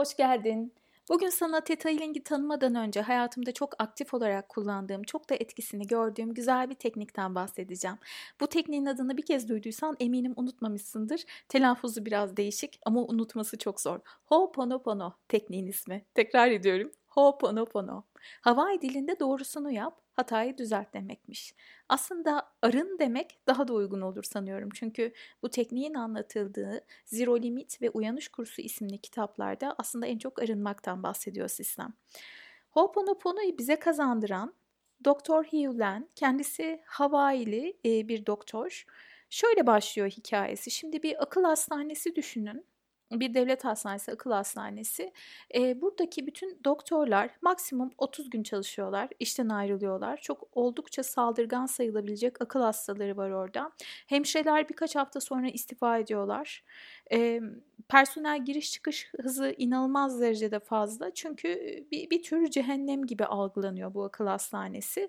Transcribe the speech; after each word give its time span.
Hoş 0.00 0.16
geldin. 0.16 0.72
Bugün 1.08 1.28
sana 1.28 1.60
Theta 1.60 1.88
Healing'i 1.88 2.22
tanımadan 2.22 2.74
önce 2.74 3.00
hayatımda 3.00 3.52
çok 3.52 3.82
aktif 3.82 4.14
olarak 4.14 4.48
kullandığım, 4.48 5.02
çok 5.02 5.30
da 5.30 5.34
etkisini 5.34 5.86
gördüğüm 5.86 6.34
güzel 6.34 6.70
bir 6.70 6.74
teknikten 6.74 7.34
bahsedeceğim. 7.34 7.96
Bu 8.40 8.46
tekniğin 8.46 8.86
adını 8.86 9.16
bir 9.16 9.22
kez 9.22 9.48
duyduysan 9.48 9.96
eminim 10.00 10.32
unutmamışsındır. 10.36 11.24
Telaffuzu 11.48 12.06
biraz 12.06 12.36
değişik 12.36 12.80
ama 12.86 13.00
unutması 13.00 13.58
çok 13.58 13.80
zor. 13.80 13.98
Ho'oponopono 14.24 15.12
tekniğin 15.28 15.66
ismi. 15.66 16.04
Tekrar 16.14 16.50
ediyorum. 16.50 16.90
Ho'oponopono. 17.08 18.02
Hawaii 18.40 18.80
dilinde 18.80 19.20
doğrusunu 19.20 19.70
yap, 19.70 20.00
hatayı 20.20 20.58
düzelt 20.58 20.94
demekmiş. 20.94 21.54
Aslında 21.88 22.52
arın 22.62 22.98
demek 22.98 23.38
daha 23.46 23.68
da 23.68 23.72
uygun 23.72 24.00
olur 24.00 24.22
sanıyorum. 24.22 24.68
Çünkü 24.74 25.12
bu 25.42 25.50
tekniğin 25.50 25.94
anlatıldığı 25.94 26.80
Zero 27.04 27.38
Limit 27.42 27.82
ve 27.82 27.90
Uyanış 27.90 28.28
Kursu 28.28 28.62
isimli 28.62 28.98
kitaplarda 28.98 29.74
aslında 29.78 30.06
en 30.06 30.18
çok 30.18 30.42
arınmaktan 30.42 31.02
bahsediyor 31.02 31.48
sistem. 31.48 31.92
Ho'oponopono'yu 32.70 33.58
bize 33.58 33.76
kazandıran 33.76 34.54
Doktor 35.04 35.44
Hugh 35.44 36.02
kendisi 36.16 36.82
Hawaii'li 36.86 37.76
bir 37.84 38.26
doktor. 38.26 38.84
Şöyle 39.30 39.66
başlıyor 39.66 40.10
hikayesi. 40.10 40.70
Şimdi 40.70 41.02
bir 41.02 41.22
akıl 41.22 41.44
hastanesi 41.44 42.14
düşünün 42.16 42.66
bir 43.10 43.34
devlet 43.34 43.64
hastanesi, 43.64 44.12
akıl 44.12 44.30
hastanesi. 44.30 45.12
E, 45.54 45.80
buradaki 45.80 46.26
bütün 46.26 46.58
doktorlar 46.64 47.30
maksimum 47.42 47.90
30 47.98 48.30
gün 48.30 48.42
çalışıyorlar, 48.42 49.08
işten 49.18 49.48
ayrılıyorlar. 49.48 50.16
Çok 50.16 50.48
oldukça 50.52 51.02
saldırgan 51.02 51.66
sayılabilecek 51.66 52.42
akıl 52.42 52.60
hastaları 52.60 53.16
var 53.16 53.30
orada. 53.30 53.72
Hemşireler 54.06 54.68
birkaç 54.68 54.96
hafta 54.96 55.20
sonra 55.20 55.48
istifa 55.48 55.98
ediyorlar. 55.98 56.64
E, 57.12 57.40
personel 57.88 58.44
giriş 58.44 58.72
çıkış 58.72 59.12
hızı 59.22 59.54
inanılmaz 59.58 60.20
derecede 60.20 60.58
fazla. 60.58 61.14
Çünkü 61.14 61.48
bir, 61.92 62.10
bir 62.10 62.22
tür 62.22 62.50
cehennem 62.50 63.06
gibi 63.06 63.24
algılanıyor 63.24 63.94
bu 63.94 64.04
akıl 64.04 64.26
hastanesi. 64.26 65.08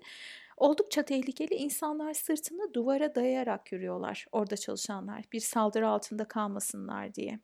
Oldukça 0.58 1.04
tehlikeli 1.04 1.56
insanlar 1.56 2.14
sırtını 2.14 2.74
duvara 2.74 3.16
dayayarak 3.16 3.72
yürüyorlar 3.72 4.26
orada 4.32 4.58
çalışanlar 4.58 5.24
bir 5.34 5.40
saldırı 5.40 5.88
altında 5.88 6.26
kalmasınlar 6.26 7.16
diye. 7.16 7.40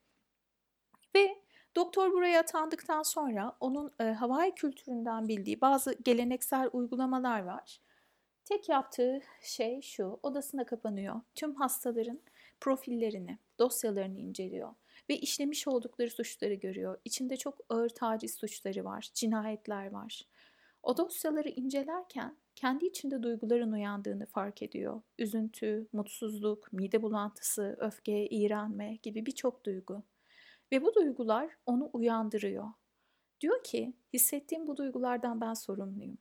Ve 1.18 1.38
doktor 1.76 2.12
buraya 2.12 2.40
atandıktan 2.40 3.04
sonra 3.04 3.58
onun 3.60 3.94
e, 4.00 4.04
Hawaii 4.04 4.56
kültüründen 4.56 5.28
bildiği 5.28 5.62
bazı 5.62 5.94
geleneksel 5.94 6.70
uygulamalar 6.74 7.44
var. 7.44 7.80
Tek 8.46 8.70
yaptığı 8.70 9.22
şey 9.42 9.82
şu, 9.82 10.20
odasına 10.24 10.66
kapanıyor. 10.66 11.22
Tüm 11.36 11.56
hastaların 11.56 12.20
profillerini, 12.60 13.40
dosyalarını 13.60 14.20
inceliyor 14.20 14.74
ve 15.10 15.18
işlemiş 15.18 15.68
oldukları 15.68 16.10
suçları 16.10 16.54
görüyor. 16.54 16.98
İçinde 17.06 17.38
çok 17.38 17.58
ağır 17.70 17.90
taciz 17.90 18.36
suçları 18.36 18.86
var, 18.86 19.10
cinayetler 19.14 19.92
var. 19.92 20.22
O 20.84 20.98
dosyaları 20.98 21.50
incelerken 21.50 22.38
kendi 22.56 22.86
içinde 22.86 23.24
duyguların 23.24 23.72
uyandığını 23.72 24.26
fark 24.26 24.62
ediyor. 24.62 25.02
Üzüntü, 25.20 25.88
mutsuzluk, 25.94 26.74
mide 26.74 27.02
bulantısı, 27.02 27.78
öfke, 27.80 28.28
iğrenme 28.28 28.96
gibi 28.96 29.26
birçok 29.26 29.66
duygu. 29.66 30.04
Ve 30.72 30.82
bu 30.82 30.96
duygular 30.96 31.50
onu 31.66 31.90
uyandırıyor. 31.94 32.68
Diyor 33.42 33.64
ki 33.64 33.94
hissettiğim 34.14 34.68
bu 34.68 34.78
duygulardan 34.78 35.42
ben 35.42 35.54
sorumluyum. 35.54 36.18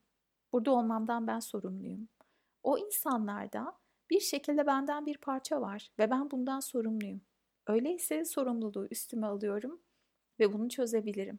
Burada 0.53 0.71
olmamdan 0.71 1.27
ben 1.27 1.41
sorumluyum. 1.41 2.09
O 2.63 2.79
insanlarda 2.79 3.73
bir 4.11 4.21
şekilde 4.21 4.67
benden 4.67 5.07
bir 5.07 5.17
parça 5.17 5.61
var 5.61 5.91
ve 5.99 6.11
ben 6.11 6.31
bundan 6.31 6.61
sorumluyum. 6.61 7.21
Öyleyse 7.67 8.25
sorumluluğu 8.25 8.89
üstüme 8.91 9.27
alıyorum 9.27 9.81
ve 10.41 10.53
bunu 10.53 10.69
çözebilirim. 10.69 11.39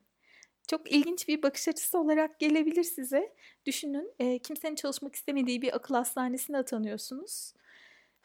Çok 0.68 0.92
ilginç 0.92 1.28
bir 1.28 1.44
bakış 1.44 1.68
açısı 1.68 2.00
olarak 2.00 2.40
gelebilir 2.40 2.84
size. 2.84 3.36
Düşünün 3.66 4.14
e, 4.20 4.40
kimsenin 4.40 4.76
çalışmak 4.76 5.16
istemediği 5.16 5.62
bir 5.62 5.76
akıl 5.76 5.96
hastanesine 5.96 6.58
atanıyorsunuz. 6.58 7.54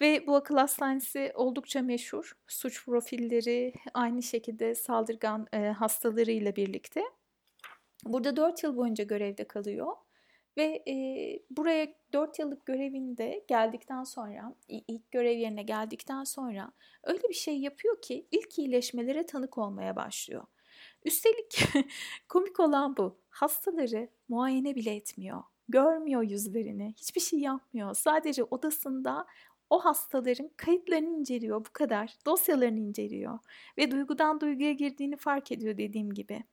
Ve 0.02 0.26
bu 0.26 0.36
akıl 0.36 0.56
hastanesi 0.56 1.32
oldukça 1.34 1.82
meşhur. 1.82 2.36
Suç 2.46 2.84
profilleri 2.84 3.72
aynı 3.94 4.22
şekilde 4.22 4.74
saldırgan 4.74 5.46
e, 5.52 5.58
hastalarıyla 5.58 6.56
birlikte. 6.56 7.02
Burada 8.04 8.36
4 8.36 8.62
yıl 8.62 8.76
boyunca 8.76 9.04
görevde 9.04 9.44
kalıyor. 9.44 9.86
Ve 10.56 10.82
e, 10.88 10.94
buraya 11.50 11.94
4 12.12 12.38
yıllık 12.38 12.66
görevinde 12.66 13.44
geldikten 13.48 14.04
sonra, 14.04 14.54
ilk 14.68 15.10
görev 15.10 15.38
yerine 15.38 15.62
geldikten 15.62 16.24
sonra 16.24 16.72
öyle 17.04 17.28
bir 17.28 17.34
şey 17.34 17.58
yapıyor 17.58 18.02
ki 18.02 18.26
ilk 18.30 18.58
iyileşmelere 18.58 19.26
tanık 19.26 19.58
olmaya 19.58 19.96
başlıyor. 19.96 20.44
Üstelik 21.04 21.64
komik 22.28 22.60
olan 22.60 22.96
bu. 22.96 23.18
Hastaları 23.30 24.08
muayene 24.28 24.74
bile 24.74 24.94
etmiyor. 24.94 25.42
Görmüyor 25.68 26.22
yüzlerini, 26.22 26.94
hiçbir 26.96 27.20
şey 27.20 27.38
yapmıyor. 27.38 27.94
Sadece 27.94 28.44
odasında 28.44 29.26
o 29.72 29.78
hastaların 29.78 30.50
kayıtlarını 30.56 31.18
inceliyor 31.18 31.64
bu 31.64 31.72
kadar. 31.72 32.16
Dosyalarını 32.26 32.80
inceliyor 32.80 33.38
ve 33.78 33.90
duygudan 33.90 34.40
duyguya 34.40 34.72
girdiğini 34.72 35.16
fark 35.16 35.52
ediyor 35.52 35.78
dediğim 35.78 36.14
gibi. 36.14 36.44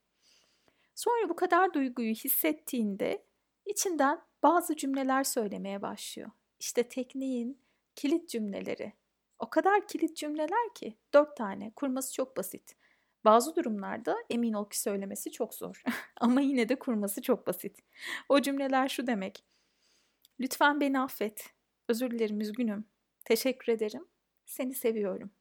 Sonra 0.96 1.30
bu 1.30 1.36
kadar 1.36 1.74
duyguyu 1.74 2.14
hissettiğinde 2.14 3.26
içinden 3.66 4.22
bazı 4.44 4.76
cümleler 4.76 5.24
söylemeye 5.24 5.82
başlıyor. 5.82 6.32
İşte 6.60 6.84
tekniğin 6.84 7.62
kilit 7.96 8.30
cümleleri. 8.30 8.94
O 9.40 9.50
kadar 9.50 9.88
kilit 9.88 10.18
cümleler 10.18 10.74
ki 10.76 10.98
dört 11.14 11.38
tane 11.38 11.72
kurması 11.76 12.14
çok 12.14 12.38
basit. 12.38 12.76
Bazı 13.26 13.56
durumlarda 13.56 14.18
emin 14.30 14.54
ol 14.54 14.70
ki 14.70 14.80
söylemesi 14.80 15.32
çok 15.32 15.54
zor. 15.54 15.84
Ama 16.22 16.42
yine 16.42 16.70
de 16.70 16.80
kurması 16.80 17.22
çok 17.22 17.48
basit. 17.48 17.80
O 18.30 18.42
cümleler 18.42 18.88
şu 18.90 19.08
demek. 19.08 19.44
Lütfen 20.40 20.82
beni 20.82 21.00
affet. 21.00 21.54
Özür 21.88 22.12
dilerim, 22.12 22.42
üzgünüm. 22.42 22.86
Teşekkür 23.30 23.74
ederim. 23.74 24.08
Seni 24.46 24.74
seviyorum. 24.76 25.32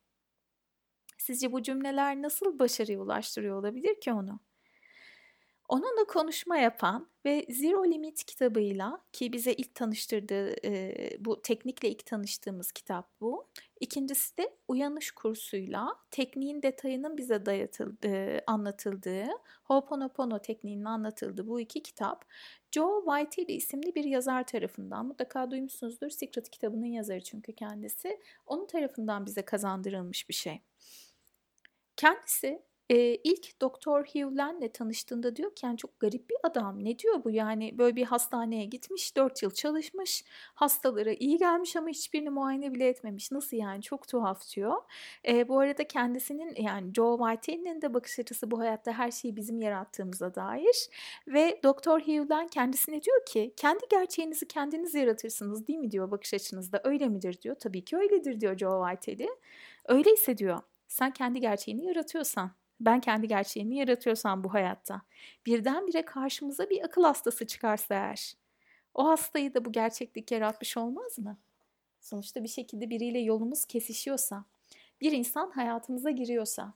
Sizce 1.18 1.52
bu 1.52 1.62
cümleler 1.62 2.22
nasıl 2.22 2.58
başarıya 2.58 3.00
ulaştırıyor 3.00 3.56
olabilir 3.58 4.00
ki 4.00 4.12
onu? 4.12 4.40
Onunla 5.68 6.04
konuşma 6.08 6.56
yapan 6.56 7.08
ve 7.24 7.46
Zero 7.50 7.84
Limit 7.84 8.24
kitabıyla 8.24 9.00
ki 9.12 9.32
bize 9.32 9.52
ilk 9.52 9.74
tanıştırdığı 9.74 10.66
e, 10.66 11.10
bu 11.20 11.42
teknikle 11.42 11.90
ilk 11.90 12.06
tanıştığımız 12.06 12.72
kitap 12.72 13.20
bu. 13.20 13.48
İkincisi 13.80 14.36
de 14.36 14.56
uyanış 14.68 15.10
kursuyla 15.10 15.96
tekniğin 16.10 16.62
detayının 16.62 17.16
bize 17.16 17.46
dayatıldığı, 17.46 18.42
anlatıldığı, 18.46 19.26
Ho'oponopono 19.64 20.38
tekniğinin 20.38 20.84
anlatıldığı 20.84 21.46
bu 21.46 21.60
iki 21.60 21.82
kitap 21.82 22.24
Joe 22.72 23.04
Whiteley 23.06 23.56
isimli 23.56 23.94
bir 23.94 24.04
yazar 24.04 24.46
tarafından 24.46 25.06
mutlaka 25.06 25.50
duymuşsunuzdur. 25.50 26.10
Secret 26.10 26.50
kitabının 26.50 26.86
yazarı 26.86 27.22
çünkü 27.22 27.52
kendisi. 27.52 28.20
Onun 28.46 28.66
tarafından 28.66 29.26
bize 29.26 29.42
kazandırılmış 29.42 30.28
bir 30.28 30.34
şey. 30.34 30.62
Kendisi 31.96 32.62
e, 32.90 33.14
ilk 33.24 33.60
Doktor 33.60 34.04
Hugh 34.04 34.72
tanıştığında 34.72 35.36
diyor 35.36 35.54
ki 35.54 35.66
yani 35.66 35.76
çok 35.76 36.00
garip 36.00 36.30
bir 36.30 36.36
adam. 36.42 36.84
Ne 36.84 36.98
diyor 36.98 37.24
bu 37.24 37.30
yani 37.30 37.78
böyle 37.78 37.96
bir 37.96 38.04
hastaneye 38.04 38.64
gitmiş 38.64 39.16
4 39.16 39.42
yıl 39.42 39.50
çalışmış 39.50 40.24
hastalara 40.54 41.12
iyi 41.12 41.38
gelmiş 41.38 41.76
ama 41.76 41.88
hiçbirini 41.88 42.30
muayene 42.30 42.74
bile 42.74 42.88
etmemiş. 42.88 43.32
Nasıl 43.32 43.56
yani 43.56 43.82
çok 43.82 44.08
tuhaf 44.08 44.56
diyor. 44.56 44.76
E, 45.28 45.48
bu 45.48 45.60
arada 45.60 45.88
kendisinin 45.88 46.54
yani 46.56 46.94
Joe 46.94 47.18
Whiteley'nin 47.18 47.82
de 47.82 47.94
bakış 47.94 48.18
açısı 48.18 48.50
bu 48.50 48.58
hayatta 48.58 48.92
her 48.92 49.10
şeyi 49.10 49.36
bizim 49.36 49.60
yarattığımıza 49.60 50.34
dair. 50.34 50.88
Ve 51.26 51.60
Doktor 51.62 52.00
Hugh 52.00 52.48
kendisine 52.50 53.02
diyor 53.02 53.24
ki 53.26 53.54
kendi 53.56 53.84
gerçeğinizi 53.90 54.48
kendiniz 54.48 54.94
yaratırsınız 54.94 55.66
değil 55.66 55.78
mi 55.78 55.90
diyor 55.90 56.10
bakış 56.10 56.34
açınızda 56.34 56.80
öyle 56.84 57.08
midir 57.08 57.42
diyor. 57.42 57.56
Tabii 57.60 57.84
ki 57.84 57.96
öyledir 57.96 58.40
diyor 58.40 58.58
Joe 58.58 58.88
Whiteley. 58.88 59.30
Öyleyse 59.88 60.38
diyor 60.38 60.58
sen 60.88 61.12
kendi 61.12 61.40
gerçeğini 61.40 61.86
yaratıyorsan 61.86 62.50
ben 62.80 63.00
kendi 63.00 63.28
gerçeğimi 63.28 63.76
yaratıyorsam 63.76 64.44
bu 64.44 64.54
hayatta 64.54 65.02
birdenbire 65.46 66.04
karşımıza 66.04 66.70
bir 66.70 66.84
akıl 66.84 67.02
hastası 67.02 67.46
çıkarsa 67.46 67.94
eğer 67.94 68.34
o 68.94 69.08
hastayı 69.08 69.54
da 69.54 69.64
bu 69.64 69.72
gerçeklik 69.72 70.32
yaratmış 70.32 70.76
olmaz 70.76 71.18
mı? 71.18 71.38
Sonuçta 72.00 72.42
bir 72.42 72.48
şekilde 72.48 72.90
biriyle 72.90 73.18
yolumuz 73.18 73.64
kesişiyorsa, 73.64 74.44
bir 75.00 75.12
insan 75.12 75.50
hayatımıza 75.50 76.10
giriyorsa, 76.10 76.74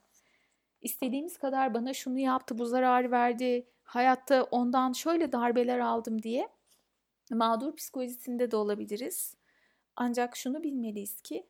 istediğimiz 0.82 1.38
kadar 1.38 1.75
bana 1.75 1.94
şunu 1.94 2.19
yaptı, 2.19 2.59
bu 2.59 2.67
zarar 2.67 3.11
verdi, 3.11 3.67
hayatta 3.85 4.43
ondan 4.44 4.93
şöyle 4.93 5.32
darbeler 5.32 5.79
aldım 5.79 6.23
diye 6.23 6.49
mağdur 7.31 7.76
psikolojisinde 7.76 8.50
de 8.50 8.56
olabiliriz. 8.56 9.37
Ancak 9.97 10.37
şunu 10.37 10.62
bilmeliyiz 10.62 11.21
ki 11.21 11.47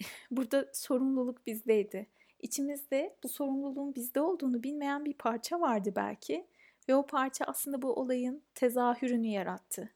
burada 0.30 0.70
sorumluluk 0.74 1.46
bizdeydi. 1.46 2.06
İçimizde 2.40 3.16
bu 3.22 3.28
sorumluluğun 3.28 3.94
bizde 3.94 4.20
olduğunu 4.20 4.62
bilmeyen 4.62 5.04
bir 5.04 5.14
parça 5.14 5.60
vardı 5.60 5.92
belki 5.96 6.46
ve 6.88 6.94
o 6.94 7.06
parça 7.06 7.44
aslında 7.44 7.82
bu 7.82 7.92
olayın 7.92 8.42
tezahürünü 8.54 9.26
yarattı. 9.26 9.92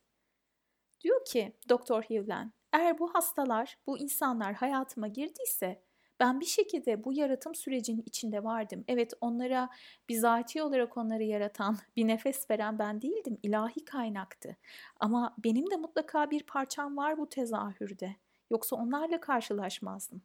Diyor 1.00 1.25
ki 1.25 1.56
Doktor 1.69 2.02
Hivlen, 2.02 2.52
eğer 2.72 2.98
bu 2.98 3.14
hastalar, 3.14 3.78
bu 3.87 3.98
insanlar 3.98 4.54
hayatıma 4.54 5.08
girdiyse 5.08 5.82
Ben 6.20 6.40
bir 6.40 6.46
şekilde 6.46 7.04
bu 7.04 7.12
yaratım 7.12 7.54
sürecinin 7.54 8.02
içinde 8.06 8.44
vardım. 8.44 8.84
Evet 8.88 9.12
onlara 9.20 9.69
bizatihi 10.08 10.62
olarak 10.62 10.96
onları 10.96 11.22
yaratan, 11.22 11.76
bir 11.96 12.06
nefes 12.06 12.50
veren 12.50 12.78
ben 12.78 13.02
değildim. 13.02 13.38
ilahi 13.43 13.84
kaynaktı. 13.84 14.56
Ama 15.00 15.34
benim 15.44 15.70
de 15.70 15.76
mutlaka 15.76 16.31
bir 16.31 16.43
parçam 16.43 16.96
var 16.96 17.19
bu 17.19 17.28
tezahürde. 17.28 18.16
Yoksa 18.50 18.76
onlarla 18.76 19.20
karşılaşmazdım. 19.20 20.22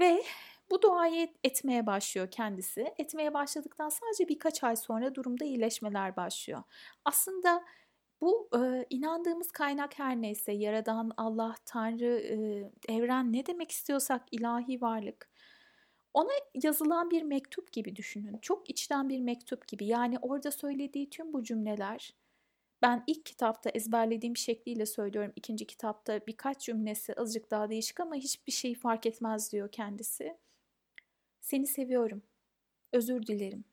Ve 0.00 0.22
bu 0.70 0.82
duayı 0.82 1.28
etmeye 1.44 1.86
başlıyor 1.86 2.30
kendisi. 2.30 2.94
Etmeye 2.98 3.34
başladıktan 3.34 3.88
sadece 3.88 4.28
birkaç 4.28 4.64
ay 4.64 4.76
sonra 4.76 5.14
durumda 5.14 5.44
iyileşmeler 5.44 6.16
başlıyor. 6.16 6.62
Aslında 7.04 7.64
bu 8.20 8.48
e, 8.56 8.86
inandığımız 8.90 9.52
kaynak 9.52 9.98
her 9.98 10.16
neyse, 10.22 10.52
yaradan 10.52 11.12
Allah, 11.16 11.54
Tanrı, 11.66 12.18
e, 12.20 12.94
evren 12.94 13.32
ne 13.32 13.46
demek 13.46 13.70
istiyorsak 13.70 14.22
ilahi 14.30 14.80
varlık. 14.80 15.30
Ona 16.14 16.32
yazılan 16.62 17.10
bir 17.10 17.22
mektup 17.22 17.72
gibi 17.72 17.96
düşünün. 17.96 18.38
Çok 18.42 18.70
içten 18.70 19.08
bir 19.08 19.20
mektup 19.20 19.68
gibi. 19.68 19.86
Yani 19.86 20.18
orada 20.22 20.50
söylediği 20.50 21.10
tüm 21.10 21.32
bu 21.32 21.42
cümleler 21.42 22.14
ben 22.82 23.04
ilk 23.06 23.26
kitapta 23.26 23.70
ezberlediğim 23.70 24.36
şekliyle 24.36 24.86
söylüyorum. 24.86 25.32
İkinci 25.36 25.66
kitapta 25.66 26.26
birkaç 26.26 26.60
cümlesi 26.60 27.14
azıcık 27.14 27.50
daha 27.50 27.70
değişik 27.70 28.00
ama 28.00 28.14
hiçbir 28.14 28.52
şey 28.52 28.74
fark 28.74 29.06
etmez 29.06 29.52
diyor 29.52 29.72
kendisi. 29.72 30.36
Seni 31.40 31.66
seviyorum. 31.66 32.22
Özür 32.92 33.26
dilerim. 33.26 33.64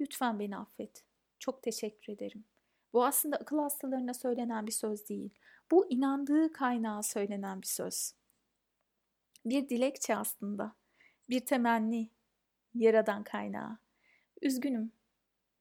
Lütfen 0.00 0.38
beni 0.38 0.56
affet. 0.56 1.04
Çok 1.38 1.62
teşekkür 1.62 2.12
ederim. 2.12 2.44
Bu 2.92 3.04
aslında 3.04 3.36
akıl 3.36 3.58
hastalarına 3.58 4.14
söylenen 4.14 4.66
bir 4.66 4.72
söz 4.72 5.08
değil. 5.08 5.30
Bu 5.70 5.90
inandığı 5.90 6.52
kaynağa 6.52 7.02
söylenen 7.02 7.62
bir 7.62 7.66
söz. 7.66 8.12
Bir 9.44 9.68
dilekçe 9.68 10.16
aslında. 10.16 10.76
Bir 11.30 11.46
temenni. 11.46 12.10
Yaradan 12.74 13.24
kaynağı. 13.24 13.78
Üzgünüm. 14.42 14.97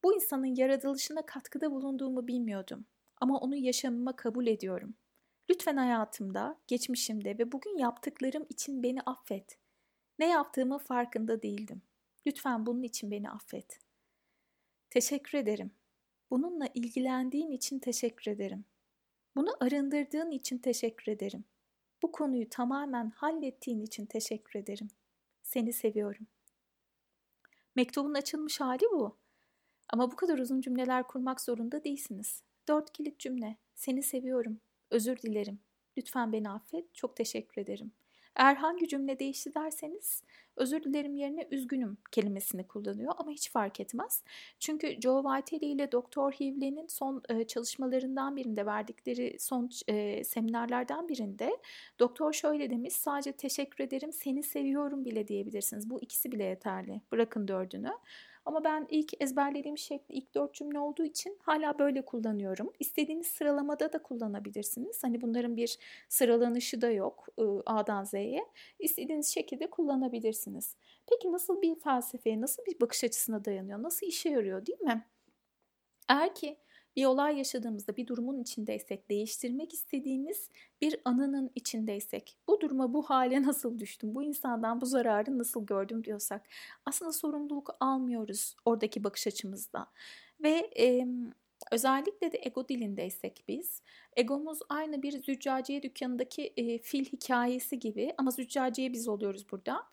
Bu 0.04 0.16
insanın 0.16 0.56
yaratılışına 0.56 1.26
katkıda 1.26 1.72
bulunduğumu 1.72 2.28
bilmiyordum. 2.28 2.86
Ama 3.22 3.40
onu 3.40 3.56
yaşamıma 3.56 4.16
kabul 4.16 4.48
ediyorum. 4.48 4.96
Lütfen 5.50 5.78
hayatımda, 5.78 6.60
geçmişimde 6.68 7.38
ve 7.38 7.52
bugün 7.52 7.78
yaptıklarım 7.78 8.46
için 8.50 8.84
beni 8.84 9.02
affet. 9.02 9.58
Ne 10.20 10.28
yaptığımı 10.28 10.80
farkında 10.80 11.42
değildim. 11.42 11.82
Lütfen 12.28 12.66
bunun 12.66 12.84
için 12.84 13.12
beni 13.12 13.30
affet. 13.30 13.80
Teşekkür 14.90 15.38
ederim. 15.38 15.72
Bununla 16.32 16.68
ilgilendiğin 16.74 17.52
için 17.52 17.80
teşekkür 17.80 18.32
ederim. 18.32 18.66
Bunu 19.36 19.50
arındırdığın 19.60 20.32
için 20.32 20.58
teşekkür 20.58 21.12
ederim. 21.12 21.46
Bu 22.04 22.12
konuyu 22.12 22.50
tamamen 22.50 23.10
hallettiğin 23.10 23.82
için 23.82 24.06
teşekkür 24.06 24.60
ederim. 24.60 24.88
Seni 25.44 25.74
seviyorum. 25.74 26.28
Mektubun 27.76 28.14
açılmış 28.14 28.60
hali 28.60 28.84
bu. 28.92 29.18
Ama 29.90 30.12
bu 30.12 30.16
kadar 30.16 30.38
uzun 30.38 30.62
cümleler 30.62 31.04
kurmak 31.04 31.42
zorunda 31.42 31.84
değilsiniz. 31.84 32.44
Dört 32.68 32.94
kilit 32.94 33.20
cümle. 33.20 33.58
Seni 33.76 34.04
seviyorum. 34.04 34.60
Özür 34.92 35.18
dilerim. 35.18 35.60
Lütfen 35.98 36.34
beni 36.34 36.50
affet. 36.50 36.96
Çok 36.96 37.16
teşekkür 37.16 37.62
ederim. 37.62 37.92
Eğer 38.38 38.56
hangi 38.56 38.88
cümle 38.88 39.20
değişti 39.20 39.54
derseniz 39.56 40.24
özür 40.56 40.84
dilerim 40.84 41.16
yerine 41.16 41.48
üzgünüm 41.52 41.98
kelimesini 42.12 42.68
kullanıyor 42.68 43.14
ama 43.18 43.32
hiç 43.32 43.52
fark 43.52 43.80
etmez. 43.80 44.24
Çünkü 44.60 45.02
Joe 45.02 45.20
Vitale 45.20 45.68
ile 45.68 45.92
Dr. 45.92 46.32
Hivlin'in 46.32 46.88
son 46.88 47.22
e, 47.30 47.48
çalışmalarından 47.48 48.36
birinde 48.36 48.66
verdikleri 48.66 49.36
son 49.40 49.70
e, 49.88 50.24
seminerlerden 50.24 51.10
birinde 51.10 51.58
doktor 52.00 52.34
şöyle 52.34 52.70
demiş 52.70 52.94
sadece 52.94 53.32
teşekkür 53.32 53.84
ederim 53.84 54.14
seni 54.14 54.44
seviyorum 54.44 55.06
bile 55.06 55.28
diyebilirsiniz. 55.28 55.90
Bu 55.90 56.02
ikisi 56.02 56.32
bile 56.32 56.44
yeterli. 56.44 57.02
Bırakın 57.12 57.48
dördünü. 57.48 57.92
Ama 58.48 58.64
ben 58.64 58.88
ilk 58.90 59.22
ezberlediğim 59.22 59.78
şekli 59.78 60.16
ilk 60.16 60.36
dört 60.36 60.54
cümle 60.54 60.80
olduğu 60.80 61.04
için 61.04 61.38
hala 61.42 61.80
böyle 61.80 62.06
kullanıyorum. 62.06 62.74
İstediğiniz 62.80 63.28
sıralamada 63.28 63.94
da 63.94 64.04
kullanabilirsiniz. 64.04 65.04
Hani 65.04 65.22
bunların 65.22 65.58
bir 65.58 65.78
sıralanışı 66.10 66.82
da 66.82 66.92
yok 66.92 67.28
A'dan 67.66 68.04
Z'ye. 68.04 68.46
İstediğiniz 68.80 69.34
şekilde 69.34 69.70
kullanabilirsiniz. 69.70 70.76
Peki 71.10 71.32
nasıl 71.32 71.62
bir 71.62 71.76
felsefeye, 71.76 72.42
nasıl 72.42 72.66
bir 72.66 72.80
bakış 72.80 73.04
açısına 73.04 73.46
dayanıyor? 73.46 73.84
Nasıl 73.84 74.08
işe 74.08 74.30
yarıyor 74.30 74.66
değil 74.66 74.82
mi? 74.82 75.06
Eğer 76.10 76.36
ki 76.36 76.58
bir 76.98 77.06
olay 77.06 77.38
yaşadığımızda, 77.38 77.98
bir 77.98 78.08
durumun 78.08 78.42
içindeysek, 78.42 79.10
değiştirmek 79.10 79.74
istediğimiz 79.74 80.50
bir 80.82 81.00
anının 81.06 81.52
içindeysek, 81.56 82.38
bu 82.48 82.62
duruma, 82.62 82.94
bu 82.94 83.04
hale 83.04 83.42
nasıl 83.44 83.80
düştüm, 83.80 84.16
bu 84.16 84.24
insandan 84.24 84.82
bu 84.82 84.86
zararı 84.86 85.38
nasıl 85.38 85.66
gördüm 85.66 86.04
diyorsak, 86.04 86.42
aslında 86.86 87.12
sorumluluk 87.12 87.76
almıyoruz 87.80 88.56
oradaki 88.66 89.04
bakış 89.04 89.28
açımızda. 89.28 89.88
Ve 90.44 90.72
e, 90.80 91.08
özellikle 91.72 92.32
de 92.32 92.40
ego 92.44 92.68
dilindeysek 92.68 93.44
biz, 93.48 93.82
egomuz 94.16 94.60
aynı 94.70 95.04
bir 95.04 95.24
züccaciye 95.24 95.84
dükkanındaki 95.84 96.54
e, 96.58 96.78
fil 96.78 97.06
hikayesi 97.06 97.80
gibi 97.80 98.14
ama 98.18 98.32
züccaciye 98.32 98.94
biz 98.94 99.08
oluyoruz 99.08 99.46
burada. 99.52 99.84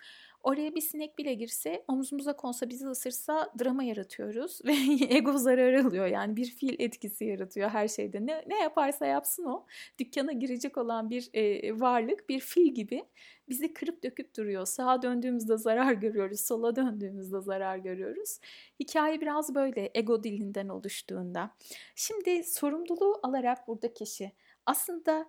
Oraya 0.44 0.74
bir 0.74 0.80
sinek 0.80 1.18
bile 1.18 1.34
girse, 1.34 1.84
omzumuza 1.88 2.36
konsa, 2.36 2.68
bizi 2.68 2.86
ısırsa 2.86 3.52
drama 3.60 3.84
yaratıyoruz 3.84 4.60
ve 4.64 4.72
ego 5.08 5.38
zarar 5.38 5.74
alıyor. 5.74 6.06
Yani 6.06 6.36
bir 6.36 6.46
fil 6.46 6.76
etkisi 6.78 7.24
yaratıyor 7.24 7.70
her 7.70 7.88
şeyde. 7.88 8.26
Ne, 8.26 8.44
ne 8.46 8.58
yaparsa 8.58 9.06
yapsın 9.06 9.44
o. 9.44 9.66
Dükkana 9.98 10.32
girecek 10.32 10.76
olan 10.78 11.10
bir 11.10 11.30
e, 11.34 11.80
varlık, 11.80 12.28
bir 12.28 12.40
fil 12.40 12.74
gibi 12.74 13.04
bizi 13.48 13.74
kırıp 13.74 14.02
döküp 14.02 14.36
duruyor. 14.36 14.66
Sağa 14.66 15.02
döndüğümüzde 15.02 15.56
zarar 15.56 15.92
görüyoruz, 15.92 16.40
sola 16.40 16.76
döndüğümüzde 16.76 17.40
zarar 17.40 17.76
görüyoruz. 17.76 18.38
Hikaye 18.80 19.20
biraz 19.20 19.54
böyle 19.54 19.90
ego 19.94 20.22
dilinden 20.24 20.68
oluştuğunda. 20.68 21.50
Şimdi 21.94 22.44
sorumluluğu 22.44 23.20
alarak 23.22 23.68
burada 23.68 23.94
kişi 23.94 24.32
aslında 24.66 25.26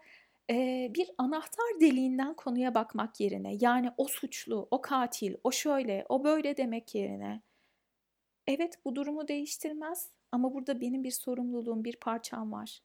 bir 0.95 1.09
anahtar 1.17 1.79
deliğinden 1.81 2.33
konuya 2.33 2.75
bakmak 2.75 3.19
yerine 3.19 3.57
yani 3.61 3.91
o 3.97 4.07
suçlu, 4.07 4.67
o 4.71 4.81
katil, 4.81 5.35
o 5.43 5.51
şöyle, 5.51 6.05
o 6.09 6.23
böyle 6.23 6.57
demek 6.57 6.95
yerine 6.95 7.41
evet 8.47 8.79
bu 8.85 8.95
durumu 8.95 9.27
değiştirmez 9.27 10.09
ama 10.31 10.53
burada 10.53 10.81
benim 10.81 11.03
bir 11.03 11.11
sorumluluğum, 11.11 11.83
bir 11.83 11.95
parçam 11.95 12.51
var. 12.51 12.79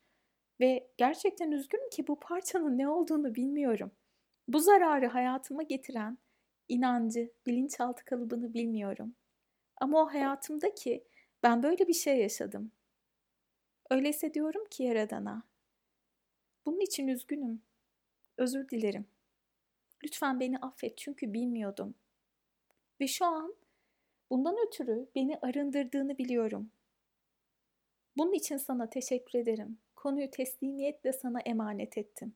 Ve 0.61 0.91
gerçekten 0.97 1.51
üzgünüm 1.51 1.91
ki 1.91 2.07
bu 2.07 2.21
parçanın 2.21 2.79
ne 2.79 2.89
olduğunu 2.89 3.35
bilmiyorum. 3.35 3.93
Bu 4.49 4.61
zararı 4.61 5.07
hayatıma 5.07 5.63
getiren 5.63 6.19
inancı, 6.69 7.33
bilinçaltı 7.47 8.05
kalıbını 8.05 8.55
bilmiyorum. 8.55 9.17
Ama 9.81 10.03
o 10.03 10.07
hayatımdaki 10.07 11.05
ben 11.43 11.63
böyle 11.63 11.89
bir 11.89 11.95
şey 11.95 12.19
yaşadım. 12.21 12.73
Öyleyse 13.91 14.35
diyorum 14.35 14.65
ki 14.71 14.83
Yaradan'a, 14.83 15.43
bunun 16.71 16.81
için 16.81 17.09
üzgünüm. 17.09 17.63
Özür 18.37 18.69
dilerim. 18.69 19.07
Lütfen 20.05 20.41
beni 20.41 20.59
affet 20.59 20.99
çünkü 20.99 21.33
bilmiyordum. 21.33 21.95
Ve 23.01 23.07
şu 23.07 23.25
an 23.25 23.55
bundan 24.31 24.57
ötürü 24.67 25.09
beni 25.15 25.39
arındırdığını 25.39 26.19
biliyorum. 26.19 26.71
Bunun 28.17 28.33
için 28.33 28.57
sana 28.57 28.91
teşekkür 28.91 29.39
ederim. 29.39 29.79
Konuyu 29.97 30.31
teslimiyetle 30.31 31.13
sana 31.13 31.41
emanet 31.41 31.99
ettim. 31.99 32.35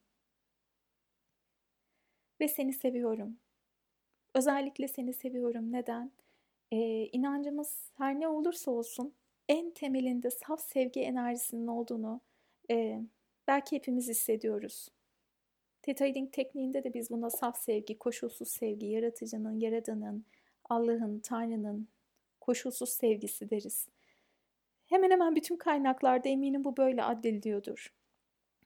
Ve 2.41 2.49
seni 2.49 2.73
seviyorum. 2.73 3.39
Özellikle 4.35 4.89
seni 4.89 5.13
seviyorum. 5.13 5.73
Neden? 5.73 6.13
Ee, 6.73 7.07
inancımız 7.07 7.91
her 7.97 8.21
ne 8.21 8.29
olursa 8.29 8.71
olsun 8.71 9.15
en 9.49 9.71
temelinde 9.71 10.31
saf 10.31 10.61
sevgi 10.61 11.01
enerjisinin 11.01 11.67
olduğunu 11.67 12.21
e, 12.71 13.01
belki 13.49 13.77
hepimiz 13.77 14.09
hissediyoruz. 14.09 14.89
Theta 15.83 16.05
Healing 16.05 16.33
tekniğinde 16.33 16.85
de 16.85 16.95
biz 16.95 17.11
buna 17.11 17.31
saf 17.31 17.59
sevgi, 17.59 17.99
koşulsuz 17.99 18.49
sevgi, 18.49 18.87
yaratıcının, 18.87 19.61
yaradanın, 19.61 20.25
Allah'ın, 20.65 21.19
Tanrı'nın 21.19 21.89
koşulsuz 22.41 22.89
sevgisi 22.89 23.51
deriz. 23.51 23.89
Hemen 24.87 25.11
hemen 25.11 25.37
bütün 25.37 25.57
kaynaklarda 25.57 26.29
eminim 26.29 26.65
bu 26.65 26.77
böyle 26.77 27.05
addediliyordur. 27.05 27.95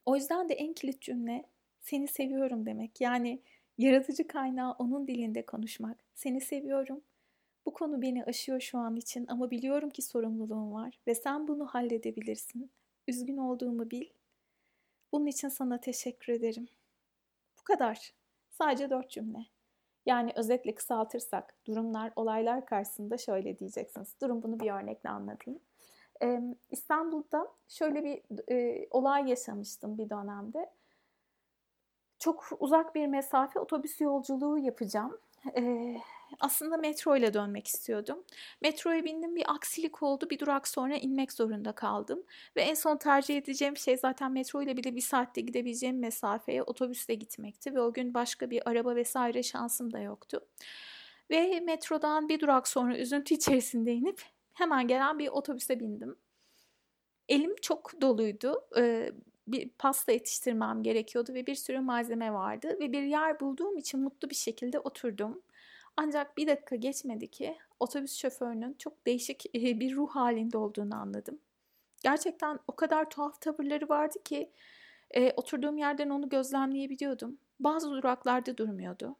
O 0.06 0.16
yüzden 0.16 0.48
de 0.48 0.54
en 0.54 0.72
kilit 0.72 1.00
cümle 1.00 1.44
seni 1.80 2.08
seviyorum 2.08 2.66
demek. 2.66 3.00
Yani 3.00 3.42
yaratıcı 3.78 4.26
kaynağı 4.26 4.72
onun 4.72 5.06
dilinde 5.06 5.46
konuşmak. 5.46 6.04
Seni 6.14 6.40
seviyorum. 6.40 7.00
Bu 7.66 7.72
konu 7.72 8.02
beni 8.02 8.24
aşıyor 8.24 8.60
şu 8.60 8.78
an 8.78 8.96
için 8.96 9.26
ama 9.28 9.50
biliyorum 9.50 9.90
ki 9.90 10.02
sorumluluğum 10.02 10.72
var 10.72 10.98
ve 11.06 11.14
sen 11.14 11.48
bunu 11.48 11.66
halledebilirsin. 11.66 12.70
Üzgün 13.08 13.36
olduğumu 13.36 13.90
bil 13.90 14.06
bunun 15.12 15.26
için 15.26 15.48
sana 15.48 15.80
teşekkür 15.80 16.32
ederim. 16.32 16.68
Bu 17.60 17.64
kadar. 17.64 18.14
Sadece 18.50 18.90
dört 18.90 19.10
cümle. 19.10 19.38
Yani 20.06 20.32
özetle 20.36 20.74
kısaltırsak 20.74 21.54
durumlar, 21.66 22.12
olaylar 22.16 22.66
karşısında 22.66 23.18
şöyle 23.18 23.58
diyeceksiniz. 23.58 24.14
Durum 24.22 24.42
bunu 24.42 24.60
bir 24.60 24.70
örnekle 24.70 25.10
anlatayım. 25.10 25.60
Ee, 26.22 26.40
İstanbul'da 26.70 27.48
şöyle 27.68 28.04
bir 28.04 28.22
e, 28.52 28.86
olay 28.90 29.28
yaşamıştım 29.30 29.98
bir 29.98 30.10
dönemde. 30.10 30.70
çok 32.18 32.48
uzak 32.60 32.94
bir 32.94 33.06
mesafe 33.06 33.60
otobüs 33.60 34.00
yolculuğu 34.00 34.58
yapacağım. 34.58 35.18
Ee, 35.56 35.96
aslında 36.40 36.76
metro 36.76 37.16
ile 37.16 37.34
dönmek 37.34 37.66
istiyordum. 37.66 38.24
Metroya 38.62 39.04
bindim 39.04 39.36
bir 39.36 39.54
aksilik 39.54 40.02
oldu. 40.02 40.30
Bir 40.30 40.38
durak 40.38 40.68
sonra 40.68 40.96
inmek 40.96 41.32
zorunda 41.32 41.72
kaldım. 41.72 42.22
Ve 42.56 42.62
en 42.62 42.74
son 42.74 42.96
tercih 42.96 43.36
edeceğim 43.36 43.76
şey 43.76 43.96
zaten 43.96 44.32
metro 44.32 44.62
ile 44.62 44.76
bile 44.76 44.96
bir 44.96 45.00
saatte 45.00 45.40
gidebileceğim 45.40 45.98
mesafeye 45.98 46.62
otobüsle 46.62 47.14
gitmekti. 47.14 47.74
Ve 47.74 47.80
o 47.80 47.92
gün 47.92 48.14
başka 48.14 48.50
bir 48.50 48.68
araba 48.70 48.96
vesaire 48.96 49.42
şansım 49.42 49.92
da 49.92 49.98
yoktu. 50.00 50.40
Ve 51.30 51.60
metrodan 51.60 52.28
bir 52.28 52.40
durak 52.40 52.68
sonra 52.68 52.98
üzüntü 52.98 53.34
içerisinde 53.34 53.92
inip 53.92 54.22
hemen 54.52 54.88
gelen 54.88 55.18
bir 55.18 55.28
otobüse 55.28 55.80
bindim. 55.80 56.16
Elim 57.28 57.56
çok 57.62 58.00
doluydu. 58.00 58.60
Ee, 58.76 59.12
bir 59.52 59.68
pasta 59.68 60.12
yetiştirmem 60.12 60.82
gerekiyordu 60.82 61.34
ve 61.34 61.46
bir 61.46 61.54
sürü 61.54 61.80
malzeme 61.80 62.32
vardı 62.32 62.76
ve 62.80 62.92
bir 62.92 63.02
yer 63.02 63.40
bulduğum 63.40 63.78
için 63.78 64.00
mutlu 64.00 64.30
bir 64.30 64.34
şekilde 64.34 64.78
oturdum. 64.78 65.42
Ancak 65.96 66.36
bir 66.36 66.46
dakika 66.46 66.76
geçmedi 66.76 67.28
ki 67.28 67.56
otobüs 67.80 68.16
şoförünün 68.16 68.76
çok 68.78 69.06
değişik 69.06 69.54
bir 69.54 69.96
ruh 69.96 70.10
halinde 70.10 70.58
olduğunu 70.58 70.94
anladım. 70.96 71.38
Gerçekten 72.02 72.58
o 72.68 72.76
kadar 72.76 73.10
tuhaf 73.10 73.40
tavırları 73.40 73.88
vardı 73.88 74.18
ki 74.24 74.50
e, 75.10 75.32
oturduğum 75.32 75.78
yerden 75.78 76.10
onu 76.10 76.28
gözlemleyebiliyordum. 76.28 77.38
Bazı 77.60 77.90
duraklarda 77.90 78.56
durmuyordu. 78.56 79.16